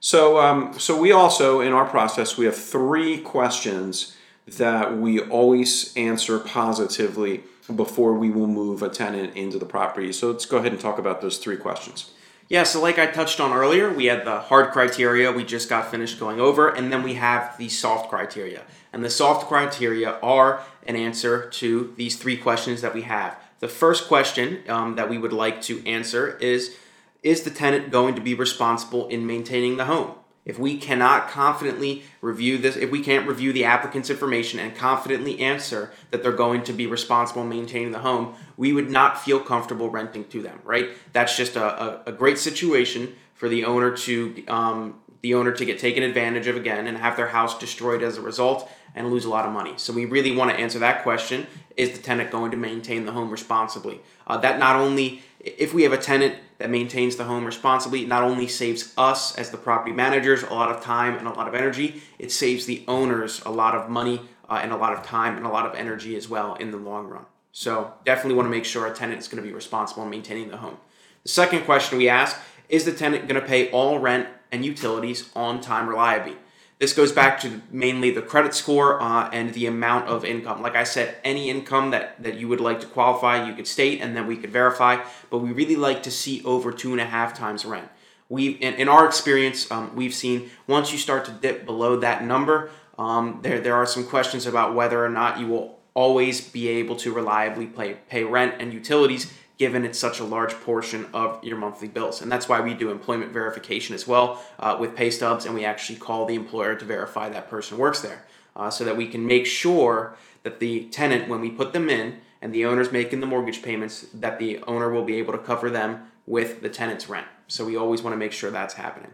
So, 0.00 0.40
um, 0.40 0.78
so 0.78 0.98
we 0.98 1.12
also 1.12 1.60
in 1.60 1.72
our 1.72 1.84
process 1.84 2.36
we 2.36 2.46
have 2.46 2.56
three 2.56 3.18
questions 3.18 4.16
that 4.46 4.96
we 4.96 5.20
always 5.20 5.94
answer 5.96 6.38
positively 6.38 7.42
before 7.74 8.14
we 8.14 8.30
will 8.30 8.46
move 8.46 8.82
a 8.82 8.88
tenant 8.88 9.36
into 9.36 9.58
the 9.58 9.66
property. 9.66 10.12
So 10.12 10.30
let's 10.30 10.46
go 10.46 10.56
ahead 10.56 10.72
and 10.72 10.80
talk 10.80 10.98
about 10.98 11.20
those 11.20 11.36
three 11.38 11.56
questions. 11.56 12.10
Yeah, 12.48 12.62
so 12.62 12.80
like 12.80 12.98
I 12.98 13.06
touched 13.06 13.40
on 13.40 13.52
earlier, 13.52 13.92
we 13.92 14.06
had 14.06 14.24
the 14.24 14.40
hard 14.40 14.72
criteria 14.72 15.30
we 15.30 15.44
just 15.44 15.68
got 15.68 15.90
finished 15.90 16.18
going 16.18 16.40
over, 16.40 16.68
and 16.68 16.90
then 16.90 17.02
we 17.02 17.14
have 17.14 17.56
the 17.58 17.68
soft 17.68 18.08
criteria. 18.08 18.62
And 18.90 19.04
the 19.04 19.10
soft 19.10 19.48
criteria 19.48 20.18
are 20.22 20.62
an 20.86 20.96
answer 20.96 21.50
to 21.50 21.92
these 21.98 22.16
three 22.16 22.38
questions 22.38 22.80
that 22.80 22.94
we 22.94 23.02
have. 23.02 23.38
The 23.60 23.68
first 23.68 24.08
question 24.08 24.62
um, 24.66 24.96
that 24.96 25.10
we 25.10 25.18
would 25.18 25.32
like 25.32 25.60
to 25.62 25.86
answer 25.86 26.38
is 26.38 26.74
Is 27.22 27.42
the 27.42 27.50
tenant 27.50 27.90
going 27.90 28.14
to 28.14 28.22
be 28.22 28.32
responsible 28.32 29.08
in 29.08 29.26
maintaining 29.26 29.76
the 29.76 29.84
home? 29.84 30.14
If 30.48 30.58
we 30.58 30.78
cannot 30.78 31.28
confidently 31.28 32.04
review 32.22 32.56
this, 32.56 32.74
if 32.74 32.90
we 32.90 33.02
can't 33.02 33.28
review 33.28 33.52
the 33.52 33.64
applicant's 33.64 34.08
information 34.08 34.58
and 34.58 34.74
confidently 34.74 35.38
answer 35.40 35.92
that 36.10 36.22
they're 36.22 36.32
going 36.32 36.64
to 36.64 36.72
be 36.72 36.86
responsible 36.86 37.42
in 37.42 37.50
maintaining 37.50 37.92
the 37.92 37.98
home, 37.98 38.34
we 38.56 38.72
would 38.72 38.90
not 38.90 39.22
feel 39.22 39.40
comfortable 39.40 39.90
renting 39.90 40.24
to 40.28 40.40
them, 40.40 40.58
right? 40.64 40.88
That's 41.12 41.36
just 41.36 41.56
a, 41.56 41.64
a, 41.82 42.02
a 42.06 42.12
great 42.12 42.38
situation 42.38 43.14
for 43.34 43.50
the 43.50 43.66
owner 43.66 43.94
to 43.98 44.46
um, 44.46 44.94
the 45.20 45.34
owner 45.34 45.52
to 45.52 45.64
get 45.64 45.78
taken 45.78 46.02
advantage 46.02 46.46
of 46.46 46.56
again 46.56 46.86
and 46.86 46.96
have 46.96 47.16
their 47.16 47.28
house 47.28 47.58
destroyed 47.58 48.02
as 48.02 48.16
a 48.16 48.22
result 48.22 48.70
and 48.94 49.10
lose 49.10 49.24
a 49.24 49.28
lot 49.28 49.44
of 49.44 49.52
money. 49.52 49.74
So 49.76 49.92
we 49.92 50.06
really 50.06 50.34
want 50.34 50.50
to 50.50 50.56
answer 50.56 50.78
that 50.78 51.02
question: 51.02 51.46
Is 51.76 51.90
the 51.90 52.02
tenant 52.02 52.30
going 52.30 52.52
to 52.52 52.56
maintain 52.56 53.04
the 53.04 53.12
home 53.12 53.30
responsibly? 53.30 54.00
Uh, 54.26 54.38
that 54.38 54.58
not 54.58 54.76
only 54.76 55.22
if 55.40 55.72
we 55.72 55.82
have 55.84 55.92
a 55.92 55.98
tenant 55.98 56.36
that 56.58 56.70
maintains 56.70 57.16
the 57.16 57.24
home 57.24 57.44
responsibly, 57.44 58.04
not 58.04 58.22
only 58.22 58.48
saves 58.48 58.92
us 58.98 59.36
as 59.36 59.50
the 59.50 59.56
property 59.56 59.92
managers 59.92 60.42
a 60.42 60.52
lot 60.52 60.70
of 60.70 60.82
time 60.82 61.16
and 61.16 61.26
a 61.26 61.32
lot 61.32 61.46
of 61.46 61.54
energy, 61.54 62.02
it 62.18 62.32
saves 62.32 62.66
the 62.66 62.84
owners 62.88 63.42
a 63.46 63.50
lot 63.50 63.74
of 63.74 63.88
money 63.88 64.20
uh, 64.48 64.60
and 64.62 64.72
a 64.72 64.76
lot 64.76 64.92
of 64.92 65.04
time 65.04 65.36
and 65.36 65.46
a 65.46 65.48
lot 65.48 65.66
of 65.66 65.74
energy 65.74 66.16
as 66.16 66.28
well 66.28 66.54
in 66.56 66.70
the 66.70 66.76
long 66.76 67.06
run. 67.06 67.26
So 67.52 67.92
definitely 68.04 68.34
want 68.34 68.46
to 68.46 68.50
make 68.50 68.64
sure 68.64 68.86
a 68.86 68.94
tenant 68.94 69.20
is 69.20 69.28
going 69.28 69.42
to 69.42 69.48
be 69.48 69.54
responsible 69.54 70.02
in 70.02 70.10
maintaining 70.10 70.48
the 70.48 70.58
home. 70.58 70.76
The 71.22 71.28
second 71.28 71.64
question 71.64 71.98
we 71.98 72.08
ask 72.08 72.38
is 72.68 72.84
the 72.84 72.92
tenant 72.92 73.28
going 73.28 73.40
to 73.40 73.46
pay 73.46 73.70
all 73.70 73.98
rent 73.98 74.28
and 74.50 74.64
utilities 74.64 75.30
on 75.34 75.60
time 75.60 75.88
reliably? 75.88 76.36
This 76.78 76.92
goes 76.92 77.10
back 77.10 77.40
to 77.40 77.60
mainly 77.72 78.12
the 78.12 78.22
credit 78.22 78.54
score 78.54 79.02
uh, 79.02 79.28
and 79.30 79.52
the 79.52 79.66
amount 79.66 80.08
of 80.08 80.24
income. 80.24 80.62
Like 80.62 80.76
I 80.76 80.84
said, 80.84 81.16
any 81.24 81.50
income 81.50 81.90
that, 81.90 82.22
that 82.22 82.36
you 82.36 82.46
would 82.46 82.60
like 82.60 82.78
to 82.80 82.86
qualify, 82.86 83.48
you 83.48 83.54
could 83.54 83.66
state 83.66 84.00
and 84.00 84.16
then 84.16 84.28
we 84.28 84.36
could 84.36 84.50
verify, 84.50 85.02
but 85.28 85.38
we 85.38 85.50
really 85.50 85.74
like 85.74 86.04
to 86.04 86.10
see 86.12 86.40
over 86.44 86.70
two 86.70 86.92
and 86.92 87.00
a 87.00 87.04
half 87.04 87.34
times 87.34 87.64
rent. 87.64 87.88
we 88.28 88.50
in, 88.50 88.74
in 88.74 88.88
our 88.88 89.06
experience, 89.06 89.68
um, 89.72 89.94
we've 89.96 90.14
seen 90.14 90.50
once 90.68 90.92
you 90.92 90.98
start 90.98 91.24
to 91.24 91.32
dip 91.32 91.66
below 91.66 91.96
that 91.96 92.24
number, 92.24 92.70
um, 92.96 93.40
there 93.42 93.60
there 93.60 93.74
are 93.74 93.86
some 93.86 94.04
questions 94.04 94.46
about 94.46 94.74
whether 94.74 95.04
or 95.04 95.08
not 95.08 95.40
you 95.40 95.48
will 95.48 95.78
always 95.94 96.40
be 96.40 96.68
able 96.68 96.94
to 96.94 97.12
reliably 97.12 97.66
pay 97.66 97.94
pay 98.08 98.22
rent 98.22 98.54
and 98.60 98.72
utilities 98.72 99.32
given 99.58 99.84
it's 99.84 99.98
such 99.98 100.20
a 100.20 100.24
large 100.24 100.54
portion 100.54 101.06
of 101.12 101.42
your 101.42 101.58
monthly 101.58 101.88
bills. 101.88 102.22
And 102.22 102.30
that's 102.30 102.48
why 102.48 102.60
we 102.60 102.74
do 102.74 102.90
employment 102.90 103.32
verification 103.32 103.94
as 103.94 104.06
well 104.06 104.42
uh, 104.58 104.76
with 104.78 104.94
pay 104.94 105.10
stubs, 105.10 105.44
and 105.44 105.54
we 105.54 105.64
actually 105.64 105.98
call 105.98 106.24
the 106.26 106.36
employer 106.36 106.76
to 106.76 106.84
verify 106.84 107.28
that 107.28 107.50
person 107.50 107.76
works 107.76 108.00
there 108.00 108.24
uh, 108.54 108.70
so 108.70 108.84
that 108.84 108.96
we 108.96 109.08
can 109.08 109.26
make 109.26 109.46
sure 109.46 110.16
that 110.44 110.60
the 110.60 110.84
tenant, 110.86 111.28
when 111.28 111.40
we 111.40 111.50
put 111.50 111.72
them 111.72 111.90
in 111.90 112.20
and 112.40 112.54
the 112.54 112.64
owner's 112.64 112.92
making 112.92 113.18
the 113.20 113.26
mortgage 113.26 113.62
payments, 113.62 114.06
that 114.14 114.38
the 114.38 114.60
owner 114.62 114.90
will 114.90 115.04
be 115.04 115.16
able 115.16 115.32
to 115.32 115.38
cover 115.38 115.68
them 115.68 116.10
with 116.24 116.60
the 116.60 116.68
tenant's 116.68 117.08
rent. 117.08 117.26
So 117.48 117.64
we 117.64 117.76
always 117.76 118.02
want 118.02 118.14
to 118.14 118.18
make 118.18 118.32
sure 118.32 118.50
that's 118.50 118.74
happening. 118.74 119.10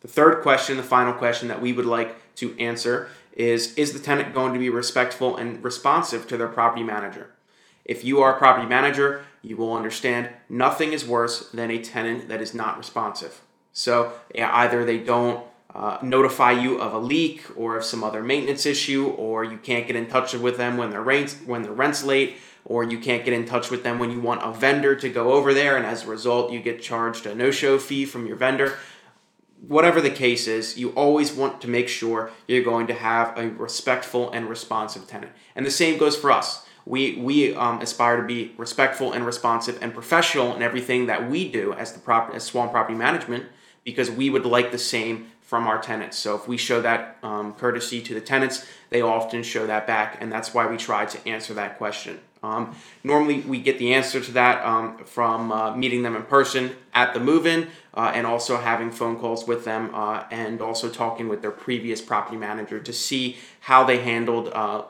The 0.00 0.08
third 0.08 0.42
question, 0.42 0.76
the 0.76 0.82
final 0.82 1.12
question 1.12 1.48
that 1.48 1.62
we 1.62 1.72
would 1.72 1.86
like 1.86 2.34
to 2.36 2.58
answer 2.58 3.08
is 3.32 3.74
Is 3.74 3.92
the 3.92 3.98
tenant 3.98 4.34
going 4.34 4.52
to 4.52 4.58
be 4.58 4.70
respectful 4.70 5.36
and 5.36 5.62
responsive 5.62 6.26
to 6.28 6.36
their 6.36 6.48
property 6.48 6.82
manager? 6.82 7.30
If 7.84 8.04
you 8.04 8.22
are 8.22 8.34
a 8.34 8.38
property 8.38 8.66
manager, 8.66 9.24
you 9.42 9.56
will 9.56 9.74
understand 9.74 10.30
nothing 10.48 10.92
is 10.92 11.06
worse 11.06 11.50
than 11.50 11.70
a 11.70 11.82
tenant 11.82 12.28
that 12.28 12.40
is 12.40 12.54
not 12.54 12.78
responsive. 12.78 13.42
So 13.72 14.12
either 14.34 14.84
they 14.84 14.98
don't 14.98 15.44
uh, 15.74 15.98
notify 16.02 16.52
you 16.52 16.80
of 16.80 16.94
a 16.94 16.98
leak 16.98 17.44
or 17.56 17.76
of 17.76 17.84
some 17.84 18.04
other 18.04 18.22
maintenance 18.22 18.64
issue, 18.64 19.08
or 19.08 19.44
you 19.44 19.58
can't 19.58 19.86
get 19.86 19.96
in 19.96 20.06
touch 20.06 20.32
with 20.34 20.56
them 20.56 20.76
when 20.76 20.90
their 20.90 21.02
rent 21.02 21.36
when 21.46 21.62
their 21.62 21.72
rent's 21.72 22.04
late, 22.04 22.36
or 22.64 22.84
you 22.84 22.98
can't 22.98 23.24
get 23.24 23.34
in 23.34 23.44
touch 23.44 23.70
with 23.70 23.82
them 23.82 23.98
when 23.98 24.10
you 24.10 24.20
want 24.20 24.42
a 24.42 24.52
vendor 24.52 24.94
to 24.94 25.08
go 25.10 25.32
over 25.32 25.52
there, 25.52 25.76
and 25.76 25.84
as 25.84 26.04
a 26.04 26.08
result, 26.08 26.52
you 26.52 26.60
get 26.60 26.80
charged 26.80 27.26
a 27.26 27.34
no-show 27.34 27.78
fee 27.78 28.06
from 28.06 28.26
your 28.26 28.36
vendor. 28.36 28.78
Whatever 29.66 30.00
the 30.00 30.10
case 30.10 30.46
is, 30.46 30.78
you 30.78 30.90
always 30.90 31.32
want 31.32 31.60
to 31.62 31.68
make 31.68 31.88
sure 31.88 32.30
you're 32.46 32.62
going 32.62 32.86
to 32.86 32.94
have 32.94 33.36
a 33.36 33.48
respectful 33.48 34.30
and 34.30 34.48
responsive 34.48 35.06
tenant. 35.06 35.32
And 35.56 35.66
the 35.66 35.70
same 35.70 35.98
goes 35.98 36.16
for 36.16 36.30
us 36.30 36.63
we 36.86 37.16
we 37.16 37.54
um, 37.54 37.80
aspire 37.80 38.18
to 38.18 38.22
be 38.22 38.52
respectful 38.56 39.12
and 39.12 39.24
responsive 39.24 39.78
and 39.80 39.92
professional 39.94 40.54
in 40.54 40.62
everything 40.62 41.06
that 41.06 41.30
we 41.30 41.48
do 41.50 41.72
as 41.74 41.92
the 41.92 41.98
prop 41.98 42.34
as 42.34 42.50
Swalm 42.50 42.70
Property 42.70 42.96
Management 42.96 43.46
because 43.84 44.10
we 44.10 44.30
would 44.30 44.46
like 44.46 44.72
the 44.72 44.78
same 44.78 45.30
from 45.40 45.66
our 45.66 45.80
tenants. 45.80 46.18
So 46.18 46.34
if 46.34 46.48
we 46.48 46.56
show 46.56 46.80
that 46.80 47.18
um, 47.22 47.52
courtesy 47.52 48.00
to 48.00 48.14
the 48.14 48.20
tenants, 48.20 48.66
they 48.88 49.02
often 49.02 49.42
show 49.42 49.66
that 49.66 49.86
back, 49.86 50.16
and 50.20 50.32
that's 50.32 50.54
why 50.54 50.66
we 50.66 50.78
try 50.78 51.04
to 51.04 51.28
answer 51.28 51.52
that 51.54 51.76
question. 51.76 52.18
Um, 52.42 52.74
normally, 53.02 53.40
we 53.40 53.58
get 53.58 53.78
the 53.78 53.94
answer 53.94 54.20
to 54.20 54.32
that 54.32 54.64
um, 54.64 54.98
from 55.04 55.52
uh, 55.52 55.76
meeting 55.76 56.02
them 56.02 56.16
in 56.16 56.22
person 56.24 56.76
at 56.92 57.14
the 57.14 57.20
move-in, 57.20 57.68
uh, 57.94 58.12
and 58.14 58.26
also 58.26 58.56
having 58.56 58.90
phone 58.90 59.18
calls 59.18 59.46
with 59.46 59.64
them, 59.64 59.94
uh, 59.94 60.24
and 60.30 60.60
also 60.60 60.88
talking 60.88 61.28
with 61.28 61.42
their 61.42 61.50
previous 61.50 62.00
property 62.00 62.36
manager 62.36 62.80
to 62.80 62.92
see 62.92 63.36
how 63.60 63.84
they 63.84 63.98
handled 63.98 64.48
uh, 64.48 64.82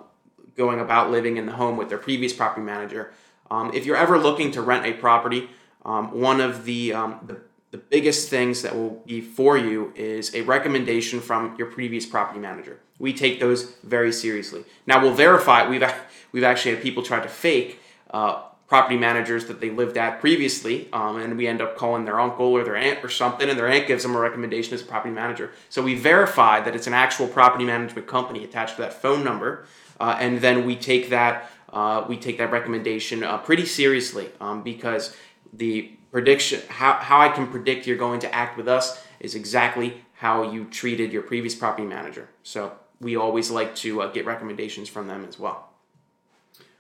going 0.57 0.81
about 0.81 1.11
living 1.11 1.37
in 1.37 1.47
the 1.47 1.53
home 1.53 1.77
with 1.77 1.89
their 1.89 1.99
previous 1.99 2.33
property 2.33 2.63
manager. 2.63 3.13
Um, 3.51 3.73
if 3.75 3.87
you're 3.87 3.97
ever 3.97 4.19
looking 4.19 4.51
to 4.53 4.63
rent 4.63 4.87
a 4.87 4.93
property, 4.93 5.51
um, 5.85 6.21
one 6.21 6.41
of 6.41 6.65
the, 6.65 6.93
um, 6.93 7.21
the, 7.27 7.39
the 7.71 7.79
biggest 7.79 8.29
things 8.29 8.63
that 8.63 8.75
will 8.75 9.03
be 9.07 9.21
for 9.21 9.59
you 9.59 9.93
is 9.95 10.35
a 10.35 10.43
recommendation 10.43 11.21
from 11.21 11.55
your 11.57 11.67
previous 11.67 12.07
property 12.07 12.41
manager. 12.41 12.79
We 12.99 13.13
take 13.13 13.41
those 13.41 13.75
very 13.83 14.13
seriously. 14.13 14.65
Now 14.87 15.03
we'll 15.03 15.15
verify. 15.15 15.69
We've 15.69 15.85
we've 16.33 16.45
actually 16.45 16.77
had 16.77 16.83
people 16.83 17.03
try 17.03 17.21
to 17.21 17.29
fake 17.29 17.81
uh, 18.11 18.43
property 18.75 18.97
managers 18.97 19.47
that 19.47 19.61
they 19.61 19.71
lived 19.71 19.97
at 19.97 20.21
previously, 20.21 20.89
um, 20.93 21.17
and 21.19 21.37
we 21.37 21.47
end 21.47 21.63
up 21.63 21.77
calling 21.77 22.05
their 22.05 22.19
uncle 22.19 22.47
or 22.47 22.65
their 22.65 22.77
aunt 22.77 23.05
or 23.05 23.09
something, 23.09 23.49
and 23.49 23.57
their 23.59 23.69
aunt 23.69 23.87
gives 23.87 24.03
them 24.03 24.17
a 24.17 24.19
recommendation 24.19 24.75
as 24.75 24.83
a 24.83 24.85
property 24.85 25.15
manager. 25.15 25.53
So 25.69 25.83
we 25.83 25.95
verify 25.95 26.61
that 26.61 26.75
it's 26.75 26.89
an 26.89 26.95
actual 26.95 27.29
property 27.29 27.65
management 27.65 28.09
company 28.09 28.43
attached 28.43 28.77
to 28.77 28.83
that 28.83 28.93
phone 28.93 29.23
number 29.23 29.67
uh, 30.01 30.17
and 30.21 30.41
then 30.41 30.67
we 30.67 30.77
take 30.77 31.11
that 31.11 31.51
uh, 31.73 32.05
we 32.09 32.17
take 32.17 32.39
that 32.39 32.53
recommendation 32.53 33.25
uh, 33.25 33.39
pretty 33.39 33.67
seriously 33.67 34.29
um, 34.41 34.63
because 34.63 35.17
the 35.53 35.91
prediction 36.13 36.61
how, 36.69 36.95
how 36.95 37.21
I 37.21 37.29
can 37.29 37.49
predict 37.49 37.87
you're 37.87 37.97
going 37.97 38.21
to 38.21 38.35
act 38.35 38.57
with 38.57 38.69
us 38.69 39.03
is 39.21 39.35
exactly 39.35 40.05
how 40.15 40.51
you 40.53 40.65
treated 40.67 41.13
your 41.13 41.23
previous 41.23 41.55
property 41.55 41.87
manager. 41.87 42.29
So 42.43 42.73
we 43.01 43.17
always 43.17 43.51
like 43.51 43.75
to 43.77 44.03
uh, 44.03 44.13
get 44.13 44.25
recommendations 44.27 44.89
from 44.89 45.07
them 45.07 45.25
as 45.25 45.39
well. 45.39 45.74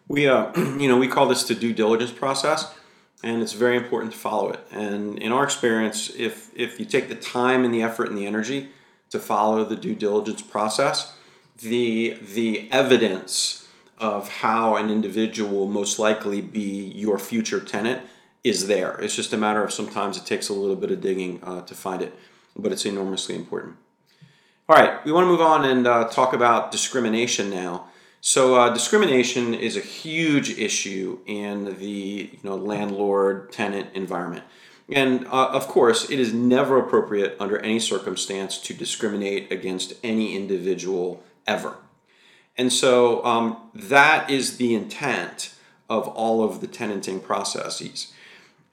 We 0.08 0.28
uh, 0.28 0.52
you 0.56 0.88
know 0.88 0.98
we 0.98 1.08
call 1.08 1.26
this 1.26 1.44
the 1.44 1.54
due 1.54 1.72
diligence 1.72 2.12
process 2.12 2.74
and 3.24 3.42
it's 3.42 3.54
very 3.54 3.76
important 3.76 4.12
to 4.12 4.18
follow 4.18 4.50
it. 4.50 4.60
And 4.70 5.18
in 5.18 5.32
our 5.32 5.42
experience, 5.42 6.12
if 6.16 6.50
if 6.54 6.78
you 6.78 6.84
take 6.84 7.08
the 7.08 7.14
time 7.14 7.64
and 7.64 7.72
the 7.72 7.82
effort 7.82 8.08
and 8.08 8.18
the 8.18 8.26
energy 8.26 8.68
to 9.10 9.18
follow 9.18 9.64
the 9.64 9.76
due 9.76 9.94
diligence 9.94 10.42
process, 10.42 11.16
the 11.58 12.18
the 12.34 12.68
evidence 12.70 13.66
of 13.98 14.28
how 14.28 14.76
an 14.76 14.90
individual 14.90 15.50
will 15.50 15.68
most 15.68 15.98
likely 15.98 16.42
be 16.42 16.92
your 16.94 17.18
future 17.18 17.60
tenant 17.60 18.02
is 18.42 18.66
there. 18.66 19.00
It's 19.00 19.16
just 19.16 19.32
a 19.32 19.38
matter 19.38 19.64
of 19.64 19.72
sometimes 19.72 20.18
it 20.18 20.26
takes 20.26 20.50
a 20.50 20.52
little 20.52 20.76
bit 20.76 20.90
of 20.90 21.00
digging 21.00 21.40
uh, 21.42 21.62
to 21.62 21.74
find 21.74 22.02
it, 22.02 22.12
but 22.54 22.72
it's 22.72 22.84
enormously 22.84 23.34
important. 23.34 23.76
All 24.68 24.76
right, 24.76 25.02
we 25.04 25.12
want 25.12 25.24
to 25.24 25.28
move 25.28 25.40
on 25.40 25.64
and 25.64 25.86
uh, 25.86 26.08
talk 26.08 26.34
about 26.34 26.70
discrimination 26.70 27.48
now. 27.48 27.86
So, 28.26 28.54
uh, 28.54 28.70
discrimination 28.70 29.52
is 29.52 29.76
a 29.76 29.80
huge 29.80 30.58
issue 30.58 31.18
in 31.26 31.76
the 31.78 32.30
you 32.32 32.38
know 32.42 32.56
landlord 32.56 33.52
tenant 33.52 33.90
environment. 33.92 34.44
And 34.90 35.26
uh, 35.26 35.48
of 35.48 35.68
course, 35.68 36.08
it 36.08 36.18
is 36.18 36.32
never 36.32 36.78
appropriate 36.78 37.36
under 37.38 37.58
any 37.58 37.78
circumstance 37.78 38.56
to 38.60 38.72
discriminate 38.72 39.52
against 39.52 39.92
any 40.02 40.34
individual 40.34 41.22
ever. 41.46 41.76
And 42.56 42.72
so 42.72 43.22
um, 43.26 43.58
that 43.74 44.30
is 44.30 44.56
the 44.56 44.74
intent 44.74 45.54
of 45.90 46.08
all 46.08 46.42
of 46.42 46.62
the 46.62 46.66
tenanting 46.66 47.20
processes. 47.20 48.14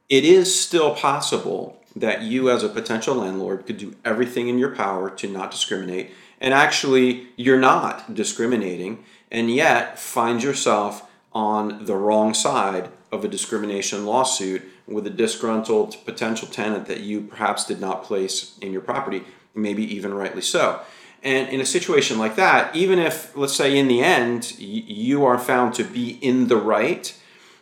It 0.08 0.24
is 0.24 0.58
still 0.58 0.96
possible 0.96 1.84
that 1.94 2.22
you, 2.22 2.50
as 2.50 2.64
a 2.64 2.70
potential 2.70 3.16
landlord, 3.16 3.66
could 3.66 3.78
do 3.78 3.96
everything 4.06 4.48
in 4.48 4.58
your 4.58 4.74
power 4.74 5.10
to 5.10 5.28
not 5.28 5.52
discriminate, 5.52 6.12
and 6.42 6.56
actually, 6.56 7.28
you're 7.36 7.60
not 7.60 8.16
discriminating, 8.16 9.04
and 9.32 9.50
yet 9.50 9.98
find 9.98 10.44
yourself 10.44 11.10
on 11.34 11.86
the 11.86 11.96
wrong 11.96 12.34
side 12.34 12.90
of 13.12 13.24
a 13.24 13.28
discrimination 13.28 14.06
lawsuit 14.06 14.62
with 14.88 15.08
a 15.08 15.12
disgruntled 15.12 15.96
potential 16.06 16.48
tenant 16.48 16.86
that 16.88 17.00
you 17.00 17.22
perhaps 17.22 17.66
did 17.66 17.80
not 17.80 18.04
place 18.04 18.58
in 18.62 18.72
your 18.72 18.82
property, 18.82 19.24
maybe 19.56 19.84
even 19.96 20.14
rightly 20.14 20.42
so. 20.42 20.82
And 21.24 21.50
in 21.50 21.62
a 21.62 21.66
situation 21.66 22.18
like 22.18 22.36
that, 22.36 22.76
even 22.76 23.00
if, 23.00 23.36
let's 23.38 23.56
say, 23.56 23.78
in 23.78 23.88
the 23.88 24.02
end, 24.02 24.58
you 24.60 25.24
are 25.24 25.38
found 25.38 25.74
to 25.76 25.84
be 25.84 26.18
in 26.22 26.48
the 26.48 26.58
right, 26.58 27.16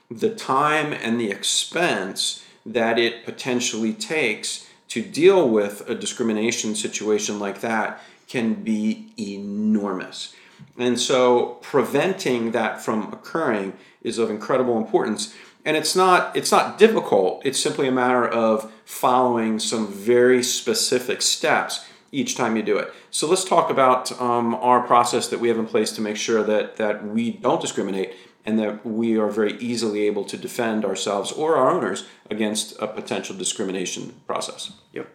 the 0.10 0.34
time 0.34 0.94
and 0.94 1.20
the 1.20 1.30
expense 1.30 2.46
that 2.66 2.98
it 2.98 3.26
potentially 3.26 3.94
takes 3.94 4.68
to 4.88 5.02
deal 5.02 5.48
with 5.48 5.88
a 5.90 5.94
discrimination 5.94 6.74
situation 6.74 7.38
like 7.38 7.62
that 7.62 8.02
can 8.28 8.54
be 8.54 9.12
enormous. 9.18 10.34
And 10.78 11.00
so 11.00 11.58
preventing 11.62 12.52
that 12.52 12.82
from 12.82 13.12
occurring 13.12 13.74
is 14.02 14.18
of 14.18 14.30
incredible 14.30 14.78
importance. 14.78 15.36
And 15.66 15.76
it's 15.76 15.96
not 15.96 16.36
it's 16.36 16.52
not 16.52 16.78
difficult. 16.78 17.46
It's 17.46 17.60
simply 17.60 17.88
a 17.88 17.92
matter 17.92 18.28
of 18.28 18.72
following 18.86 19.60
some 19.60 19.92
very 19.92 20.42
specific 20.42 21.22
steps 21.22 21.86
each 22.12 22.36
time 22.36 22.56
you 22.56 22.64
do 22.64 22.78
it. 22.78 22.92
So 23.12 23.28
let's 23.28 23.44
talk 23.44 23.70
about 23.70 24.12
um, 24.20 24.56
our 24.56 24.82
process 24.82 25.28
that 25.28 25.40
we 25.40 25.50
have 25.50 25.60
in 25.60 25.68
place 25.68 25.92
to 25.92 26.02
make 26.02 26.18
sure 26.18 26.44
that 26.44 26.78
that 26.78 27.06
we 27.06 27.32
don't 27.32 27.62
discriminate 27.62 28.14
and 28.46 28.58
that 28.58 28.86
we 28.86 29.18
are 29.18 29.30
very 29.30 29.58
easily 29.58 30.08
able 30.08 30.24
to 30.26 30.38
defend 30.38 30.86
ourselves 30.86 31.32
or 31.32 31.56
our 31.58 31.70
owners 31.70 32.06
against 32.32 32.74
a 32.80 32.88
potential 32.88 33.36
discrimination 33.36 34.22
process. 34.26 34.72
Yep. 34.94 35.10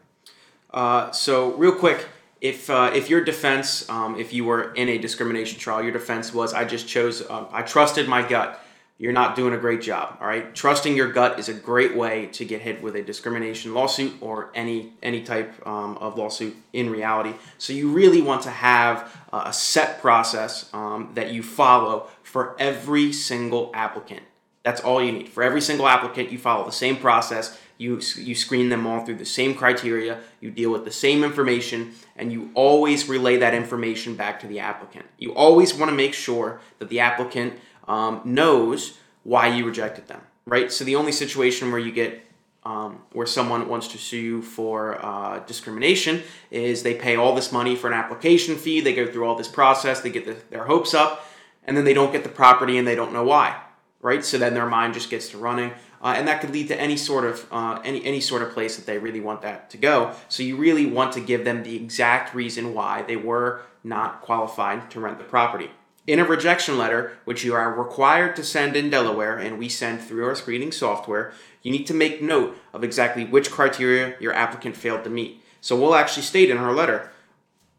Uh, 0.73 1.11
so 1.11 1.53
real 1.55 1.75
quick, 1.75 2.07
if 2.45 2.71
uh, 2.71 2.93
if 2.95 3.11
your 3.11 3.25
defense, 3.25 3.89
um, 3.89 4.21
if 4.21 4.33
you 4.33 4.45
were 4.45 4.73
in 4.75 4.89
a 4.89 4.99
discrimination 4.99 5.59
trial, 5.59 5.83
your 5.83 5.93
defense 5.93 6.33
was 6.33 6.55
I 6.55 6.65
just 6.65 6.87
chose, 6.87 7.29
um, 7.29 7.49
I 7.51 7.63
trusted 7.63 8.07
my 8.07 8.23
gut 8.23 8.61
you're 8.97 9.13
not 9.13 9.35
doing 9.35 9.53
a 9.53 9.59
great 9.59 9.83
job. 9.83 10.19
All 10.21 10.27
right, 10.27 10.55
trusting 10.55 10.95
your 10.95 11.11
gut 11.11 11.39
is 11.39 11.49
a 11.49 11.55
great 11.55 11.97
way 11.97 12.27
to 12.27 12.45
get 12.45 12.61
hit 12.61 12.81
with 12.81 12.95
a 12.95 13.03
discrimination 13.03 13.75
lawsuit 13.75 14.15
or 14.21 14.51
any 14.55 14.93
any 15.03 15.23
type 15.23 15.53
um, 15.67 15.99
of 15.99 16.17
lawsuit 16.17 16.57
in 16.73 16.91
reality. 16.91 17.35
So 17.59 17.73
you 17.73 17.91
really 17.91 18.23
want 18.23 18.43
to 18.43 18.51
have 18.51 19.13
a 19.33 19.53
set 19.53 20.01
process 20.01 20.71
um, 20.73 21.11
that 21.15 21.33
you 21.33 21.43
follow 21.43 22.09
for 22.23 22.55
every 22.61 23.13
single 23.13 23.73
applicant. 23.75 24.23
That's 24.63 24.81
all 24.81 25.03
you 25.03 25.11
need. 25.11 25.29
For 25.29 25.43
every 25.43 25.61
single 25.61 25.89
applicant, 25.89 26.31
you 26.31 26.39
follow 26.39 26.65
the 26.65 26.73
same 26.73 26.97
process. 26.97 27.59
You 27.77 28.01
you 28.17 28.35
screen 28.35 28.69
them 28.69 28.87
all 28.87 29.05
through 29.05 29.17
the 29.17 29.25
same 29.25 29.55
criteria. 29.55 30.21
You 30.41 30.51
deal 30.51 30.71
with 30.71 30.85
the 30.85 30.93
same 30.93 31.25
information, 31.25 31.93
and 32.17 32.33
you 32.33 32.51
always 32.55 33.09
relay 33.09 33.37
that 33.39 33.55
information 33.55 34.15
back 34.15 34.41
to 34.41 34.47
the 34.47 34.61
applicant. 34.61 35.07
You 35.19 35.35
always 35.35 35.75
want 35.75 35.91
to 35.91 35.97
make 35.97 36.15
sure 36.15 36.61
that 36.79 36.89
the 36.89 37.01
applicant 37.01 37.55
um, 37.89 38.21
knows 38.25 38.99
why 39.25 39.49
you 39.49 39.67
rejected 39.67 40.07
them, 40.07 40.21
right? 40.47 40.71
So 40.71 40.85
the 40.85 40.97
only 40.97 41.13
situation 41.13 41.73
where 41.73 41.81
you 41.81 41.93
get 41.93 42.25
um, 42.65 43.03
where 43.13 43.27
someone 43.27 43.69
wants 43.69 43.89
to 43.89 43.99
sue 43.99 44.17
you 44.17 44.43
for 44.43 45.05
uh, 45.05 45.41
discrimination 45.41 46.23
is 46.51 46.83
they 46.83 46.95
pay 46.95 47.17
all 47.17 47.35
this 47.35 47.53
money 47.53 47.77
for 47.77 47.89
an 47.89 47.93
application 47.93 48.57
fee, 48.57 48.81
they 48.81 48.95
go 48.95 49.07
through 49.07 49.27
all 49.27 49.35
this 49.35 49.49
process, 49.49 50.01
they 50.01 50.11
get 50.11 50.25
the, 50.25 50.37
their 50.51 50.65
hopes 50.65 50.95
up, 50.95 51.27
and 51.65 51.77
then 51.77 51.85
they 51.85 51.93
don't 51.93 52.13
get 52.13 52.23
the 52.23 52.29
property 52.31 52.79
and 52.79 52.89
they 52.89 52.95
don't 52.95 53.13
know 53.13 53.25
why, 53.25 53.61
right? 54.01 54.25
So 54.25 54.39
then 54.39 54.55
their 54.55 54.67
mind 54.67 54.95
just 54.95 55.11
gets 55.11 55.29
to 55.31 55.39
running. 55.39 55.73
Uh, 56.05 56.15
and 56.19 56.29
that 56.29 56.43
could 56.43 56.51
lead 56.51 56.69
to 56.69 56.79
any 56.79 56.99
sort 56.99 57.25
of 57.25 57.47
uh, 57.51 57.81
any 57.83 58.05
any 58.05 58.21
sort 58.21 58.43
of 58.43 58.51
place 58.53 58.77
that 58.77 58.85
they 58.85 58.99
really 58.99 59.21
want 59.21 59.41
that 59.41 59.71
to 59.71 59.79
go. 59.79 60.13
So 60.29 60.43
you 60.43 60.57
really 60.57 60.85
want 60.85 61.13
to 61.15 61.21
give 61.21 61.47
them 61.47 61.63
the 61.63 61.75
exact 61.75 62.35
reason 62.35 62.75
why 62.75 63.03
they 63.03 63.17
were 63.17 63.63
not 63.83 64.21
qualified 64.21 64.91
to 64.91 65.01
rent 65.01 65.17
the 65.17 65.25
property. 65.25 65.71
In 66.07 66.19
a 66.19 66.25
rejection 66.25 66.77
letter, 66.77 67.17
which 67.25 67.43
you 67.43 67.55
are 67.55 67.73
required 67.73 68.37
to 68.37 68.45
send 68.45 68.77
in 68.77 68.91
Delaware, 68.91 69.39
and 69.39 69.59
we 69.59 69.71
send 69.71 70.03
through 70.03 70.27
our 70.27 70.35
screening 70.35 70.71
software, 70.71 71.33
you 71.63 71.73
need 71.73 71.87
to 71.87 71.95
make 71.95 72.21
note 72.21 72.55
of 72.75 72.85
exactly 72.85 73.25
which 73.25 73.51
criteria 73.51 74.15
your 74.21 74.35
applicant 74.35 74.77
failed 74.77 75.05
to 75.05 75.11
meet. 75.11 75.43
So 75.63 75.75
we'll 75.75 75.95
actually 75.95 76.25
state 76.25 76.51
in 76.51 76.59
our 76.59 76.75
letter 76.75 77.11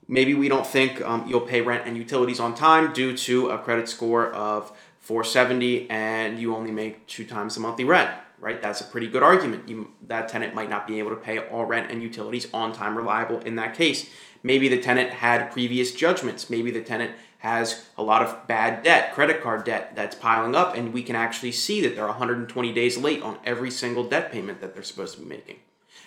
maybe 0.07 0.33
we 0.33 0.47
don't 0.47 0.67
think 0.67 1.01
um, 1.01 1.25
you'll 1.27 1.41
pay 1.41 1.61
rent 1.61 1.83
and 1.85 1.97
utilities 1.97 2.39
on 2.39 2.55
time 2.55 2.93
due 2.93 3.15
to 3.17 3.49
a 3.49 3.57
credit 3.57 3.89
score 3.89 4.31
of 4.31 4.71
470 5.05 5.89
and 5.89 6.39
you 6.39 6.55
only 6.55 6.71
make 6.71 7.07
two 7.07 7.25
times 7.25 7.55
the 7.55 7.61
monthly 7.61 7.85
rent 7.85 8.11
right? 8.39 8.61
That's 8.61 8.81
a 8.81 8.83
pretty 8.83 9.07
good 9.07 9.23
argument. 9.23 9.67
You, 9.67 9.91
that 10.07 10.27
tenant 10.27 10.53
might 10.53 10.69
not 10.69 10.87
be 10.87 10.99
able 10.99 11.11
to 11.11 11.15
pay 11.15 11.39
all 11.39 11.65
rent 11.65 11.91
and 11.91 12.03
utilities 12.03 12.47
on 12.53 12.73
time 12.73 12.95
reliable 12.97 13.39
in 13.39 13.55
that 13.55 13.75
case. 13.75 14.09
Maybe 14.43 14.67
the 14.67 14.79
tenant 14.79 15.09
had 15.09 15.51
previous 15.51 15.93
judgments. 15.93 16.49
Maybe 16.49 16.69
the 16.69 16.83
tenant 16.83 17.13
has 17.39 17.85
a 17.97 18.03
lot 18.03 18.21
of 18.21 18.47
bad 18.47 18.83
debt 18.83 19.13
credit 19.13 19.41
card 19.41 19.63
debt 19.63 19.95
that's 19.95 20.15
piling 20.15 20.55
up 20.55 20.75
and 20.75 20.93
we 20.93 21.03
can 21.03 21.15
actually 21.15 21.51
see 21.51 21.81
that 21.81 21.95
they're 21.95 22.07
120 22.07 22.73
days 22.73 22.97
late 22.97 23.21
on 23.21 23.37
every 23.45 23.69
single 23.69 24.03
debt 24.03 24.31
payment 24.31 24.61
that 24.61 24.73
they're 24.73 24.83
supposed 24.83 25.15
to 25.15 25.21
be 25.21 25.27
making. 25.27 25.57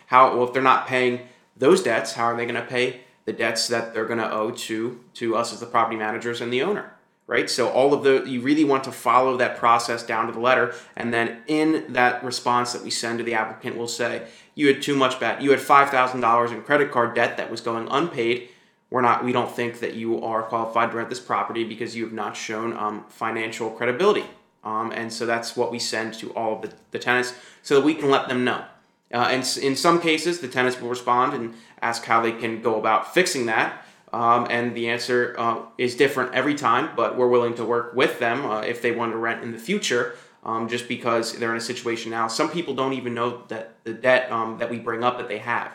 How 0.06 0.36
well 0.36 0.46
if 0.46 0.52
they're 0.52 0.62
not 0.62 0.86
paying 0.86 1.28
those 1.56 1.82
debts 1.82 2.12
how 2.14 2.24
are 2.24 2.36
they 2.36 2.44
going 2.44 2.54
to 2.54 2.62
pay 2.62 3.00
the 3.24 3.32
debts 3.32 3.68
that 3.68 3.94
they're 3.94 4.06
going 4.06 4.18
to 4.18 4.30
owe 4.30 4.50
to 4.50 5.00
to 5.14 5.36
us 5.36 5.52
as 5.52 5.60
the 5.60 5.66
property 5.66 5.96
managers 5.96 6.40
and 6.40 6.52
the 6.52 6.62
owner 6.62 6.92
right? 7.28 7.48
So 7.48 7.68
all 7.68 7.94
of 7.94 8.02
the 8.02 8.24
you 8.28 8.40
really 8.40 8.64
want 8.64 8.82
to 8.84 8.92
follow 8.92 9.36
that 9.36 9.58
process 9.58 10.02
down 10.02 10.26
to 10.26 10.32
the 10.32 10.40
letter, 10.40 10.74
and 10.96 11.14
then 11.14 11.42
in 11.46 11.92
that 11.92 12.24
response 12.24 12.72
that 12.72 12.82
we 12.82 12.90
send 12.90 13.18
to 13.18 13.24
the 13.24 13.34
applicant, 13.34 13.76
we'll 13.76 13.86
say 13.86 14.26
you 14.56 14.66
had 14.66 14.82
too 14.82 14.96
much 14.96 15.20
bad. 15.20 15.40
You 15.40 15.52
had 15.52 15.60
five 15.60 15.90
thousand 15.90 16.22
dollars 16.22 16.50
in 16.50 16.62
credit 16.62 16.90
card 16.90 17.14
debt 17.14 17.36
that 17.36 17.48
was 17.48 17.60
going 17.60 17.86
unpaid. 17.88 18.48
We're 18.90 19.02
not. 19.02 19.24
We 19.24 19.30
don't 19.30 19.54
think 19.54 19.78
that 19.80 19.94
you 19.94 20.24
are 20.24 20.42
qualified 20.42 20.90
to 20.90 20.96
rent 20.96 21.10
this 21.10 21.20
property 21.20 21.62
because 21.62 21.94
you 21.94 22.02
have 22.04 22.12
not 22.12 22.36
shown 22.36 22.76
um, 22.76 23.04
financial 23.08 23.70
credibility. 23.70 24.24
Um, 24.64 24.90
and 24.90 25.12
so 25.12 25.24
that's 25.24 25.56
what 25.56 25.70
we 25.70 25.78
send 25.78 26.14
to 26.14 26.32
all 26.32 26.56
of 26.56 26.62
the, 26.62 26.72
the 26.90 26.98
tenants 26.98 27.32
so 27.62 27.76
that 27.76 27.84
we 27.84 27.94
can 27.94 28.10
let 28.10 28.28
them 28.28 28.44
know. 28.44 28.64
Uh, 29.12 29.28
and 29.30 29.58
in 29.62 29.76
some 29.76 30.00
cases, 30.00 30.40
the 30.40 30.48
tenants 30.48 30.80
will 30.80 30.88
respond 30.88 31.32
and 31.32 31.54
ask 31.80 32.04
how 32.04 32.20
they 32.20 32.32
can 32.32 32.60
go 32.60 32.78
about 32.78 33.14
fixing 33.14 33.46
that. 33.46 33.82
Um, 34.12 34.46
and 34.48 34.74
the 34.74 34.88
answer 34.88 35.34
uh, 35.38 35.62
is 35.76 35.94
different 35.94 36.34
every 36.34 36.54
time, 36.54 36.90
but 36.96 37.16
we're 37.16 37.28
willing 37.28 37.54
to 37.56 37.64
work 37.64 37.94
with 37.94 38.18
them 38.18 38.46
uh, 38.46 38.60
if 38.62 38.80
they 38.80 38.92
want 38.92 39.12
to 39.12 39.18
rent 39.18 39.42
in 39.42 39.52
the 39.52 39.58
future, 39.58 40.14
um, 40.44 40.68
just 40.68 40.88
because 40.88 41.34
they're 41.38 41.50
in 41.50 41.58
a 41.58 41.60
situation 41.60 42.10
now. 42.10 42.26
Some 42.28 42.50
people 42.50 42.74
don't 42.74 42.94
even 42.94 43.14
know 43.14 43.42
that 43.48 43.74
the 43.84 43.92
debt 43.92 44.30
um, 44.32 44.58
that 44.58 44.70
we 44.70 44.78
bring 44.78 45.04
up 45.04 45.18
that 45.18 45.28
they 45.28 45.38
have. 45.38 45.72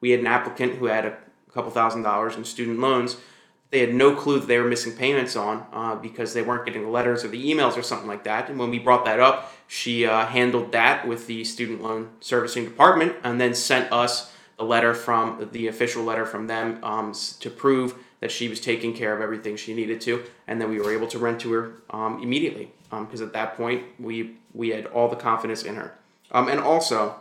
We 0.00 0.10
had 0.10 0.20
an 0.20 0.26
applicant 0.26 0.76
who 0.76 0.86
had 0.86 1.04
a 1.04 1.16
couple 1.52 1.70
thousand 1.70 2.02
dollars 2.02 2.36
in 2.36 2.44
student 2.44 2.80
loans. 2.80 3.16
They 3.70 3.80
had 3.80 3.94
no 3.94 4.14
clue 4.14 4.38
that 4.38 4.46
they 4.46 4.58
were 4.58 4.68
missing 4.68 4.92
payments 4.92 5.34
on 5.34 5.66
uh, 5.72 5.96
because 5.96 6.32
they 6.32 6.42
weren't 6.42 6.64
getting 6.64 6.82
the 6.82 6.88
letters 6.88 7.24
or 7.24 7.28
the 7.28 7.52
emails 7.52 7.76
or 7.76 7.82
something 7.82 8.06
like 8.06 8.24
that. 8.24 8.48
And 8.48 8.58
when 8.58 8.70
we 8.70 8.78
brought 8.78 9.04
that 9.06 9.18
up, 9.18 9.52
she 9.66 10.06
uh, 10.06 10.26
handled 10.26 10.72
that 10.72 11.08
with 11.08 11.26
the 11.26 11.42
student 11.44 11.82
loan 11.82 12.10
servicing 12.20 12.64
department 12.64 13.16
and 13.24 13.40
then 13.40 13.54
sent 13.54 13.92
us 13.92 14.32
a 14.58 14.64
letter 14.64 14.94
from 14.94 15.48
the 15.52 15.66
official 15.66 16.04
letter 16.04 16.24
from 16.24 16.46
them 16.46 16.82
um, 16.82 17.12
to 17.40 17.50
prove 17.50 17.94
that 18.20 18.30
she 18.30 18.48
was 18.48 18.60
taking 18.60 18.94
care 18.94 19.14
of 19.14 19.20
everything 19.20 19.56
she 19.56 19.74
needed 19.74 20.00
to, 20.00 20.22
and 20.46 20.60
then 20.60 20.70
we 20.70 20.78
were 20.78 20.92
able 20.92 21.06
to 21.08 21.18
rent 21.18 21.40
to 21.40 21.52
her 21.52 21.74
um, 21.90 22.22
immediately 22.22 22.70
because 22.90 23.20
um, 23.20 23.26
at 23.26 23.32
that 23.32 23.56
point 23.56 23.82
we 23.98 24.36
we 24.52 24.68
had 24.68 24.86
all 24.86 25.08
the 25.08 25.16
confidence 25.16 25.64
in 25.64 25.74
her. 25.74 25.94
Um, 26.30 26.48
and 26.48 26.60
also, 26.60 27.16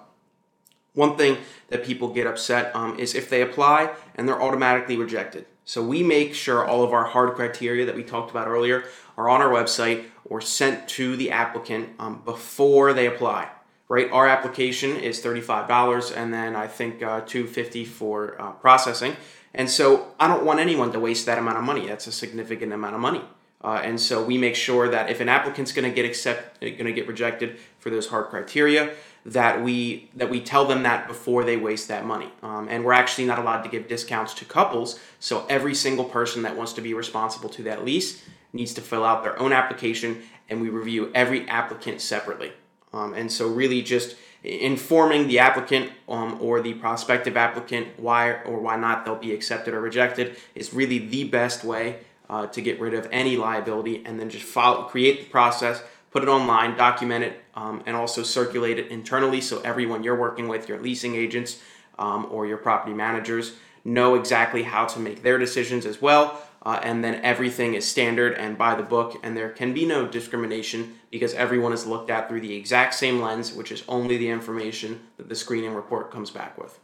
one 0.94 1.18
thing 1.18 1.38
that 1.70 1.84
people 1.84 2.10
get 2.10 2.28
upset 2.28 2.76
um, 2.76 3.00
is 3.00 3.16
if 3.16 3.30
they 3.30 3.42
apply 3.42 3.92
and 4.16 4.28
they're 4.28 4.42
automatically 4.42 4.96
rejected. 4.96 5.46
So 5.66 5.82
we 5.82 6.04
make 6.04 6.36
sure 6.36 6.66
all 6.66 6.84
of 6.84 6.94
our 6.94 7.06
hard 7.06 7.34
criteria 7.36 7.86
that 7.86 7.96
we 7.96 8.04
talked 8.04 8.30
about 8.30 8.48
earlier 8.48 8.84
are 9.18 9.30
on 9.30 9.42
our 9.42 9.50
website 9.50 10.06
or 10.26 10.42
sent 10.42 10.88
to 10.90 11.16
the 11.16 11.32
applicant 11.32 11.98
before 12.26 12.94
they 12.94 13.08
apply 13.08 13.50
right? 13.90 14.10
Our 14.12 14.28
application 14.28 14.98
is 14.98 15.22
$35 15.22 16.16
and 16.16 16.34
then 16.34 16.56
I 16.56 16.68
think 16.68 17.04
uh, 17.04 17.22
250 17.22 17.86
for 17.86 18.42
uh, 18.42 18.52
processing. 18.52 19.16
And 19.54 19.70
so 19.70 20.14
I 20.20 20.28
don't 20.28 20.46
want 20.46 20.60
anyone 20.60 20.92
to 20.94 21.00
waste 21.00 21.26
that 21.28 21.38
amount 21.38 21.58
of 21.58 21.64
money. 21.64 21.88
That's 21.88 22.08
a 22.08 22.12
significant 22.12 22.74
amount 22.74 22.96
of 22.96 23.02
money. 23.02 23.22
Uh, 23.64 23.80
and 23.82 24.00
so 24.00 24.24
we 24.24 24.38
make 24.38 24.56
sure 24.56 24.90
that 24.90 25.10
if 25.10 25.22
an 25.22 25.30
applicant's 25.30 25.72
going 25.72 25.90
to 25.90 25.96
get 25.96 26.06
accept, 26.06 26.60
going 26.60 26.86
to 26.86 26.92
get 26.92 27.08
rejected 27.08 27.58
for 27.80 27.90
those 27.90 28.08
hard 28.08 28.28
criteria, 28.28 28.94
that 29.26 29.64
we 29.64 30.10
that 30.16 30.30
we 30.30 30.42
tell 30.42 30.66
them 30.66 30.84
that 30.84 31.08
before 31.08 31.46
they 31.46 31.56
waste 31.56 31.88
that 31.88 32.06
money. 32.06 32.30
Um, 32.42 32.68
and 32.70 32.84
we're 32.84 32.92
actually 32.94 33.26
not 33.26 33.40
allowed 33.40 33.62
to 33.62 33.70
give 33.70 33.88
discounts 33.88 34.34
to 34.36 34.46
couples. 34.46 35.00
So 35.20 35.46
every 35.50 35.76
single 35.76 36.04
person 36.04 36.44
that 36.44 36.58
wants 36.58 36.74
to 36.74 36.82
be 36.82 36.94
responsible 36.94 37.50
to 37.50 37.64
that 37.64 37.86
lease 37.86 38.22
needs 38.52 38.74
to 38.74 38.82
fill 38.82 39.06
out 39.06 39.24
their 39.24 39.40
own 39.40 39.54
application, 39.54 40.24
and 40.50 40.62
we 40.62 40.70
review 40.70 41.10
every 41.16 41.48
applicant 41.48 42.02
separately. 42.02 42.52
Um, 42.94 43.14
and 43.14 43.32
so, 43.32 43.48
really, 43.48 43.82
just 43.82 44.16
informing 44.44 45.28
the 45.28 45.40
applicant 45.40 45.92
um, 46.10 46.38
or 46.42 46.62
the 46.62 46.74
prospective 46.74 47.38
applicant 47.38 47.88
why 47.98 48.42
or 48.44 48.60
why 48.60 48.76
not 48.76 49.06
they'll 49.06 49.16
be 49.16 49.34
accepted 49.34 49.74
or 49.74 49.80
rejected 49.80 50.36
is 50.54 50.74
really 50.74 51.00
the 51.00 51.24
best 51.24 51.64
way 51.64 52.00
uh, 52.30 52.48
to 52.48 52.62
get 52.62 52.80
rid 52.80 52.94
of 52.94 53.08
any 53.12 53.38
liability 53.38 54.04
and 54.06 54.20
then 54.20 54.30
just 54.30 54.44
follow, 54.44 54.84
create 54.84 55.20
the 55.20 55.30
process, 55.30 55.82
put 56.12 56.24
it 56.24 56.30
online, 56.30 56.76
document 56.76 57.24
it, 57.24 57.42
um, 57.56 57.82
and 57.86 57.96
also 57.96 58.22
circulate 58.22 58.78
it 58.78 58.88
internally 58.90 59.40
so 59.40 59.62
everyone 59.62 60.04
you're 60.04 60.16
working 60.16 60.48
with, 60.48 60.68
your 60.68 60.80
leasing 60.80 61.16
agents 61.16 61.62
um, 61.98 62.28
or 62.30 62.46
your 62.46 62.58
property 62.58 62.94
managers, 62.94 63.54
know 63.86 64.16
exactly 64.16 64.64
how 64.64 64.86
to 64.86 65.00
make 65.00 65.24
their 65.24 65.38
decisions 65.38 65.86
as 65.86 66.02
well. 66.02 66.42
Uh, 66.66 66.80
and 66.82 67.04
then 67.04 67.16
everything 67.24 67.74
is 67.74 67.86
standard 67.86 68.34
and 68.34 68.58
by 68.58 68.74
the 68.74 68.84
book, 68.84 69.20
and 69.22 69.36
there 69.36 69.50
can 69.50 69.74
be 69.74 69.86
no 69.86 70.08
discrimination 70.08 70.98
because 71.14 71.36
everyone 71.36 71.72
is 71.72 71.86
looked 71.86 72.10
at 72.10 72.28
through 72.28 72.42
the 72.42 72.56
exact 72.56 72.96
same 72.96 73.22
lens, 73.22 73.54
which 73.54 73.72
is 73.72 73.84
only 73.88 74.18
the 74.18 74.28
information 74.32 75.00
that 75.18 75.30
the 75.30 75.36
screening 75.36 75.72
report 75.76 76.12
comes 76.12 76.32
back 76.32 76.58
with. 76.58 76.80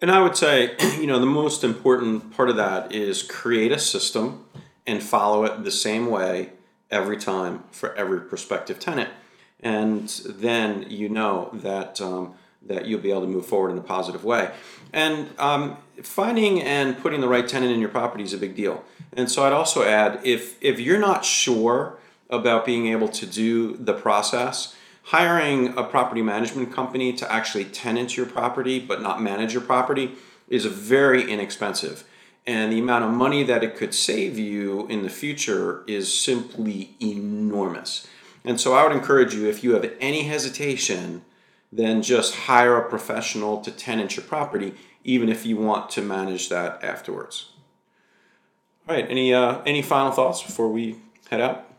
And 0.00 0.08
I 0.08 0.22
would 0.22 0.36
say, 0.36 0.76
you 1.00 1.08
know, 1.08 1.18
the 1.18 1.26
most 1.26 1.64
important 1.64 2.30
part 2.30 2.48
of 2.48 2.54
that 2.56 2.92
is 2.92 3.24
create 3.24 3.72
a 3.72 3.78
system 3.78 4.46
and 4.86 5.02
follow 5.02 5.44
it 5.44 5.64
the 5.64 5.70
same 5.72 6.06
way 6.06 6.50
every 6.92 7.16
time 7.16 7.64
for 7.72 7.92
every 7.96 8.20
prospective 8.20 8.78
tenant. 8.78 9.10
And 9.58 10.08
then 10.24 10.86
you 10.88 11.08
know 11.08 11.50
that 11.54 12.00
um, 12.00 12.34
that 12.64 12.86
you'll 12.86 13.00
be 13.00 13.10
able 13.10 13.22
to 13.22 13.26
move 13.26 13.46
forward 13.46 13.72
in 13.72 13.78
a 13.78 13.82
positive 13.82 14.24
way. 14.24 14.52
And 14.92 15.28
um, 15.40 15.76
finding 16.04 16.62
and 16.62 16.96
putting 17.00 17.20
the 17.20 17.26
right 17.26 17.48
tenant 17.48 17.72
in 17.72 17.80
your 17.80 17.88
property 17.88 18.22
is 18.22 18.32
a 18.32 18.38
big 18.38 18.54
deal. 18.54 18.84
And 19.12 19.28
so 19.28 19.44
I'd 19.44 19.52
also 19.52 19.82
add 19.82 20.20
if 20.22 20.56
if 20.62 20.78
you're 20.78 21.00
not 21.00 21.24
sure 21.24 21.98
about 22.32 22.66
being 22.66 22.88
able 22.88 23.08
to 23.08 23.26
do 23.26 23.76
the 23.76 23.92
process, 23.92 24.74
hiring 25.04 25.76
a 25.78 25.84
property 25.84 26.22
management 26.22 26.72
company 26.72 27.12
to 27.12 27.32
actually 27.32 27.64
tenant 27.66 28.16
your 28.16 28.26
property 28.26 28.80
but 28.80 29.00
not 29.00 29.22
manage 29.22 29.52
your 29.52 29.62
property 29.62 30.12
is 30.48 30.64
very 30.64 31.30
inexpensive. 31.30 32.04
And 32.44 32.72
the 32.72 32.80
amount 32.80 33.04
of 33.04 33.12
money 33.12 33.44
that 33.44 33.62
it 33.62 33.76
could 33.76 33.94
save 33.94 34.36
you 34.38 34.88
in 34.88 35.02
the 35.02 35.08
future 35.08 35.84
is 35.86 36.12
simply 36.12 36.96
enormous. 37.00 38.08
And 38.44 38.60
so 38.60 38.74
I 38.74 38.82
would 38.82 38.96
encourage 38.96 39.34
you 39.34 39.48
if 39.48 39.62
you 39.62 39.74
have 39.74 39.92
any 40.00 40.24
hesitation 40.24 41.24
then 41.72 42.02
just 42.02 42.34
hire 42.34 42.76
a 42.76 42.88
professional 42.88 43.62
to 43.62 43.70
tenant 43.70 44.14
your 44.16 44.24
property, 44.26 44.74
even 45.04 45.30
if 45.30 45.46
you 45.46 45.56
want 45.56 45.88
to 45.90 46.02
manage 46.02 46.50
that 46.50 46.84
afterwards. 46.84 47.46
All 48.86 48.94
right, 48.94 49.06
any 49.08 49.32
uh, 49.32 49.62
any 49.64 49.80
final 49.80 50.12
thoughts 50.12 50.42
before 50.42 50.68
we 50.68 50.96
head 51.30 51.40
out? 51.40 51.71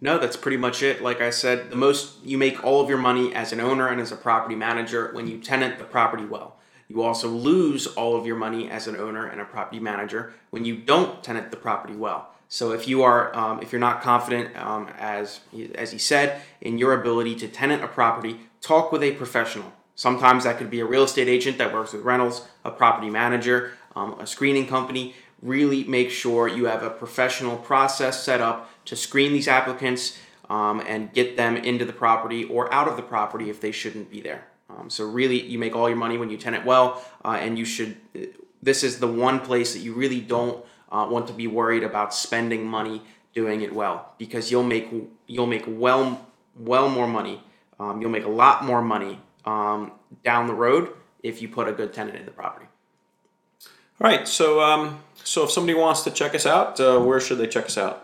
No, 0.00 0.18
that's 0.18 0.36
pretty 0.36 0.56
much 0.56 0.82
it. 0.82 1.02
Like 1.02 1.20
I 1.20 1.30
said, 1.30 1.70
the 1.70 1.76
most 1.76 2.24
you 2.24 2.36
make 2.36 2.62
all 2.62 2.80
of 2.80 2.88
your 2.88 2.98
money 2.98 3.34
as 3.34 3.52
an 3.52 3.60
owner 3.60 3.88
and 3.88 4.00
as 4.00 4.12
a 4.12 4.16
property 4.16 4.54
manager 4.54 5.10
when 5.12 5.26
you 5.26 5.38
tenant 5.38 5.78
the 5.78 5.84
property 5.84 6.24
well. 6.24 6.56
You 6.88 7.02
also 7.02 7.28
lose 7.28 7.86
all 7.86 8.14
of 8.14 8.26
your 8.26 8.36
money 8.36 8.70
as 8.70 8.86
an 8.86 8.96
owner 8.96 9.26
and 9.26 9.40
a 9.40 9.44
property 9.44 9.80
manager 9.80 10.34
when 10.50 10.64
you 10.64 10.76
don't 10.76 11.22
tenant 11.22 11.50
the 11.50 11.56
property 11.56 11.96
well. 11.96 12.34
So 12.48 12.72
if 12.72 12.86
you 12.86 13.02
are, 13.02 13.34
um, 13.34 13.62
if 13.62 13.72
you're 13.72 13.80
not 13.80 14.02
confident, 14.02 14.56
um, 14.56 14.88
as 14.98 15.40
as 15.74 15.92
he 15.92 15.98
said, 15.98 16.42
in 16.60 16.78
your 16.78 16.92
ability 16.92 17.34
to 17.36 17.48
tenant 17.48 17.82
a 17.82 17.88
property, 17.88 18.40
talk 18.60 18.92
with 18.92 19.02
a 19.02 19.12
professional. 19.12 19.72
Sometimes 19.94 20.44
that 20.44 20.58
could 20.58 20.70
be 20.70 20.80
a 20.80 20.84
real 20.84 21.04
estate 21.04 21.28
agent 21.28 21.58
that 21.58 21.72
works 21.72 21.92
with 21.92 22.02
rentals, 22.02 22.46
a 22.64 22.70
property 22.70 23.10
manager, 23.10 23.72
um, 23.96 24.18
a 24.20 24.26
screening 24.26 24.66
company. 24.66 25.14
Really 25.40 25.84
make 25.84 26.10
sure 26.10 26.48
you 26.48 26.66
have 26.66 26.82
a 26.82 26.90
professional 26.90 27.56
process 27.56 28.22
set 28.22 28.40
up 28.40 28.70
to 28.86 28.96
screen 28.96 29.32
these 29.32 29.48
applicants 29.48 30.18
um, 30.50 30.82
and 30.86 31.12
get 31.12 31.36
them 31.36 31.56
into 31.56 31.84
the 31.84 31.92
property 31.92 32.44
or 32.44 32.72
out 32.72 32.88
of 32.88 32.96
the 32.96 33.02
property 33.02 33.50
if 33.50 33.60
they 33.60 33.72
shouldn't 33.72 34.10
be 34.10 34.20
there. 34.20 34.46
Um, 34.70 34.90
so 34.90 35.04
really, 35.04 35.40
you 35.40 35.58
make 35.58 35.76
all 35.76 35.88
your 35.88 35.98
money 35.98 36.16
when 36.18 36.30
you 36.30 36.36
tenant 36.36 36.64
well, 36.64 37.04
uh, 37.24 37.38
and 37.40 37.58
you 37.58 37.64
should. 37.64 37.96
This 38.62 38.82
is 38.82 38.98
the 38.98 39.06
one 39.06 39.40
place 39.40 39.74
that 39.74 39.80
you 39.80 39.92
really 39.92 40.20
don't 40.20 40.64
uh, 40.90 41.06
want 41.10 41.26
to 41.28 41.32
be 41.32 41.46
worried 41.46 41.82
about 41.82 42.14
spending 42.14 42.66
money 42.66 43.02
doing 43.34 43.60
it 43.60 43.74
well 43.74 44.12
because 44.16 44.50
you'll 44.50 44.62
make 44.62 44.88
you'll 45.26 45.46
make 45.46 45.64
well 45.66 46.26
well 46.56 46.88
more 46.88 47.06
money. 47.06 47.42
Um, 47.78 48.00
you'll 48.00 48.10
make 48.10 48.24
a 48.24 48.30
lot 48.30 48.64
more 48.64 48.80
money 48.80 49.20
um, 49.44 49.92
down 50.22 50.46
the 50.46 50.54
road 50.54 50.90
if 51.22 51.42
you 51.42 51.48
put 51.48 51.68
a 51.68 51.72
good 51.72 51.92
tenant 51.92 52.16
in 52.16 52.24
the 52.24 52.30
property. 52.30 52.66
All 54.00 54.10
right. 54.10 54.26
So 54.26 54.60
um, 54.60 55.00
so 55.22 55.44
if 55.44 55.50
somebody 55.50 55.78
wants 55.78 56.02
to 56.02 56.10
check 56.10 56.34
us 56.34 56.46
out, 56.46 56.80
uh, 56.80 57.00
where 57.00 57.20
should 57.20 57.38
they 57.38 57.46
check 57.46 57.66
us 57.66 57.76
out? 57.76 58.03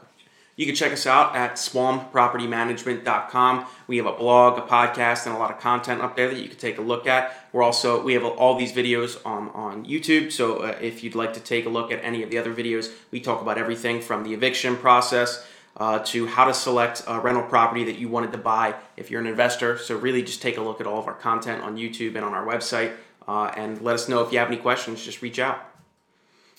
You 0.60 0.66
can 0.66 0.74
check 0.74 0.92
us 0.92 1.06
out 1.06 1.34
at 1.34 1.54
swalmpropertymanagement.com. 1.54 3.64
We 3.86 3.96
have 3.96 4.04
a 4.04 4.12
blog, 4.12 4.58
a 4.58 4.60
podcast, 4.60 5.24
and 5.24 5.34
a 5.34 5.38
lot 5.38 5.50
of 5.50 5.58
content 5.58 6.02
up 6.02 6.16
there 6.16 6.28
that 6.28 6.38
you 6.38 6.50
can 6.50 6.58
take 6.58 6.76
a 6.76 6.82
look 6.82 7.06
at. 7.06 7.34
We're 7.54 7.62
also 7.62 8.02
we 8.02 8.12
have 8.12 8.26
all 8.26 8.58
these 8.58 8.70
videos 8.70 9.18
on, 9.24 9.48
on 9.54 9.86
YouTube. 9.86 10.30
So 10.30 10.58
uh, 10.58 10.76
if 10.78 11.02
you'd 11.02 11.14
like 11.14 11.32
to 11.32 11.40
take 11.40 11.64
a 11.64 11.70
look 11.70 11.90
at 11.90 12.04
any 12.04 12.22
of 12.22 12.28
the 12.28 12.36
other 12.36 12.54
videos, 12.54 12.92
we 13.10 13.20
talk 13.20 13.40
about 13.40 13.56
everything 13.56 14.02
from 14.02 14.22
the 14.22 14.34
eviction 14.34 14.76
process 14.76 15.46
uh, 15.78 16.00
to 16.00 16.26
how 16.26 16.44
to 16.44 16.52
select 16.52 17.04
a 17.06 17.18
rental 17.18 17.44
property 17.44 17.84
that 17.84 17.98
you 17.98 18.10
wanted 18.10 18.32
to 18.32 18.38
buy 18.38 18.74
if 18.98 19.10
you're 19.10 19.22
an 19.22 19.26
investor. 19.26 19.78
So 19.78 19.96
really, 19.96 20.22
just 20.22 20.42
take 20.42 20.58
a 20.58 20.62
look 20.62 20.78
at 20.78 20.86
all 20.86 20.98
of 20.98 21.06
our 21.06 21.14
content 21.14 21.62
on 21.62 21.78
YouTube 21.78 22.16
and 22.16 22.22
on 22.22 22.34
our 22.34 22.44
website, 22.44 22.92
uh, 23.26 23.50
and 23.56 23.80
let 23.80 23.94
us 23.94 24.10
know 24.10 24.22
if 24.22 24.30
you 24.30 24.38
have 24.38 24.48
any 24.48 24.58
questions. 24.58 25.02
Just 25.02 25.22
reach 25.22 25.38
out. 25.38 25.69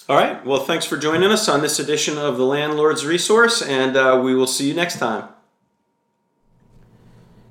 All 0.10 0.17
right. 0.17 0.45
Well, 0.45 0.65
thanks 0.65 0.86
for 0.86 0.97
joining 0.97 1.32
us 1.32 1.47
on 1.47 1.62
this 1.62 1.80
edition 1.80 2.17
of 2.17 2.38
the 2.38 2.45
Landlord's 2.45 3.06
Resource, 3.06 3.62
and 3.62 3.95
uh, 3.95 4.19
we 4.23 4.36
will 4.36 4.47
see 4.47 4.67
you 4.67 4.73
next 4.73 4.99
time. 4.99 5.30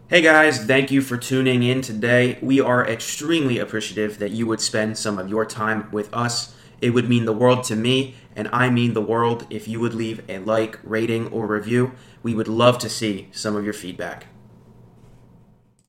Hey 0.08 0.22
guys, 0.22 0.64
thank 0.64 0.90
you 0.90 1.02
for 1.02 1.16
tuning 1.16 1.62
in 1.62 1.82
today. 1.82 2.36
We 2.42 2.60
are 2.60 2.84
extremely 2.84 3.58
appreciative 3.58 4.18
that 4.18 4.32
you 4.32 4.44
would 4.48 4.60
spend 4.60 4.98
some 4.98 5.18
of 5.20 5.28
your 5.28 5.46
time 5.46 5.88
with 5.92 6.12
us. 6.12 6.52
It 6.80 6.90
would 6.90 7.08
mean 7.08 7.26
the 7.26 7.32
world 7.32 7.62
to 7.64 7.76
me, 7.76 8.16
and 8.34 8.48
I 8.52 8.70
mean 8.70 8.94
the 8.94 9.00
world 9.00 9.46
if 9.50 9.68
you 9.68 9.78
would 9.78 9.94
leave 9.94 10.28
a 10.28 10.40
like, 10.40 10.80
rating, 10.82 11.28
or 11.28 11.46
review. 11.46 11.92
We 12.24 12.34
would 12.34 12.48
love 12.48 12.78
to 12.78 12.88
see 12.88 13.28
some 13.30 13.54
of 13.54 13.64
your 13.64 13.72
feedback. 13.72 14.26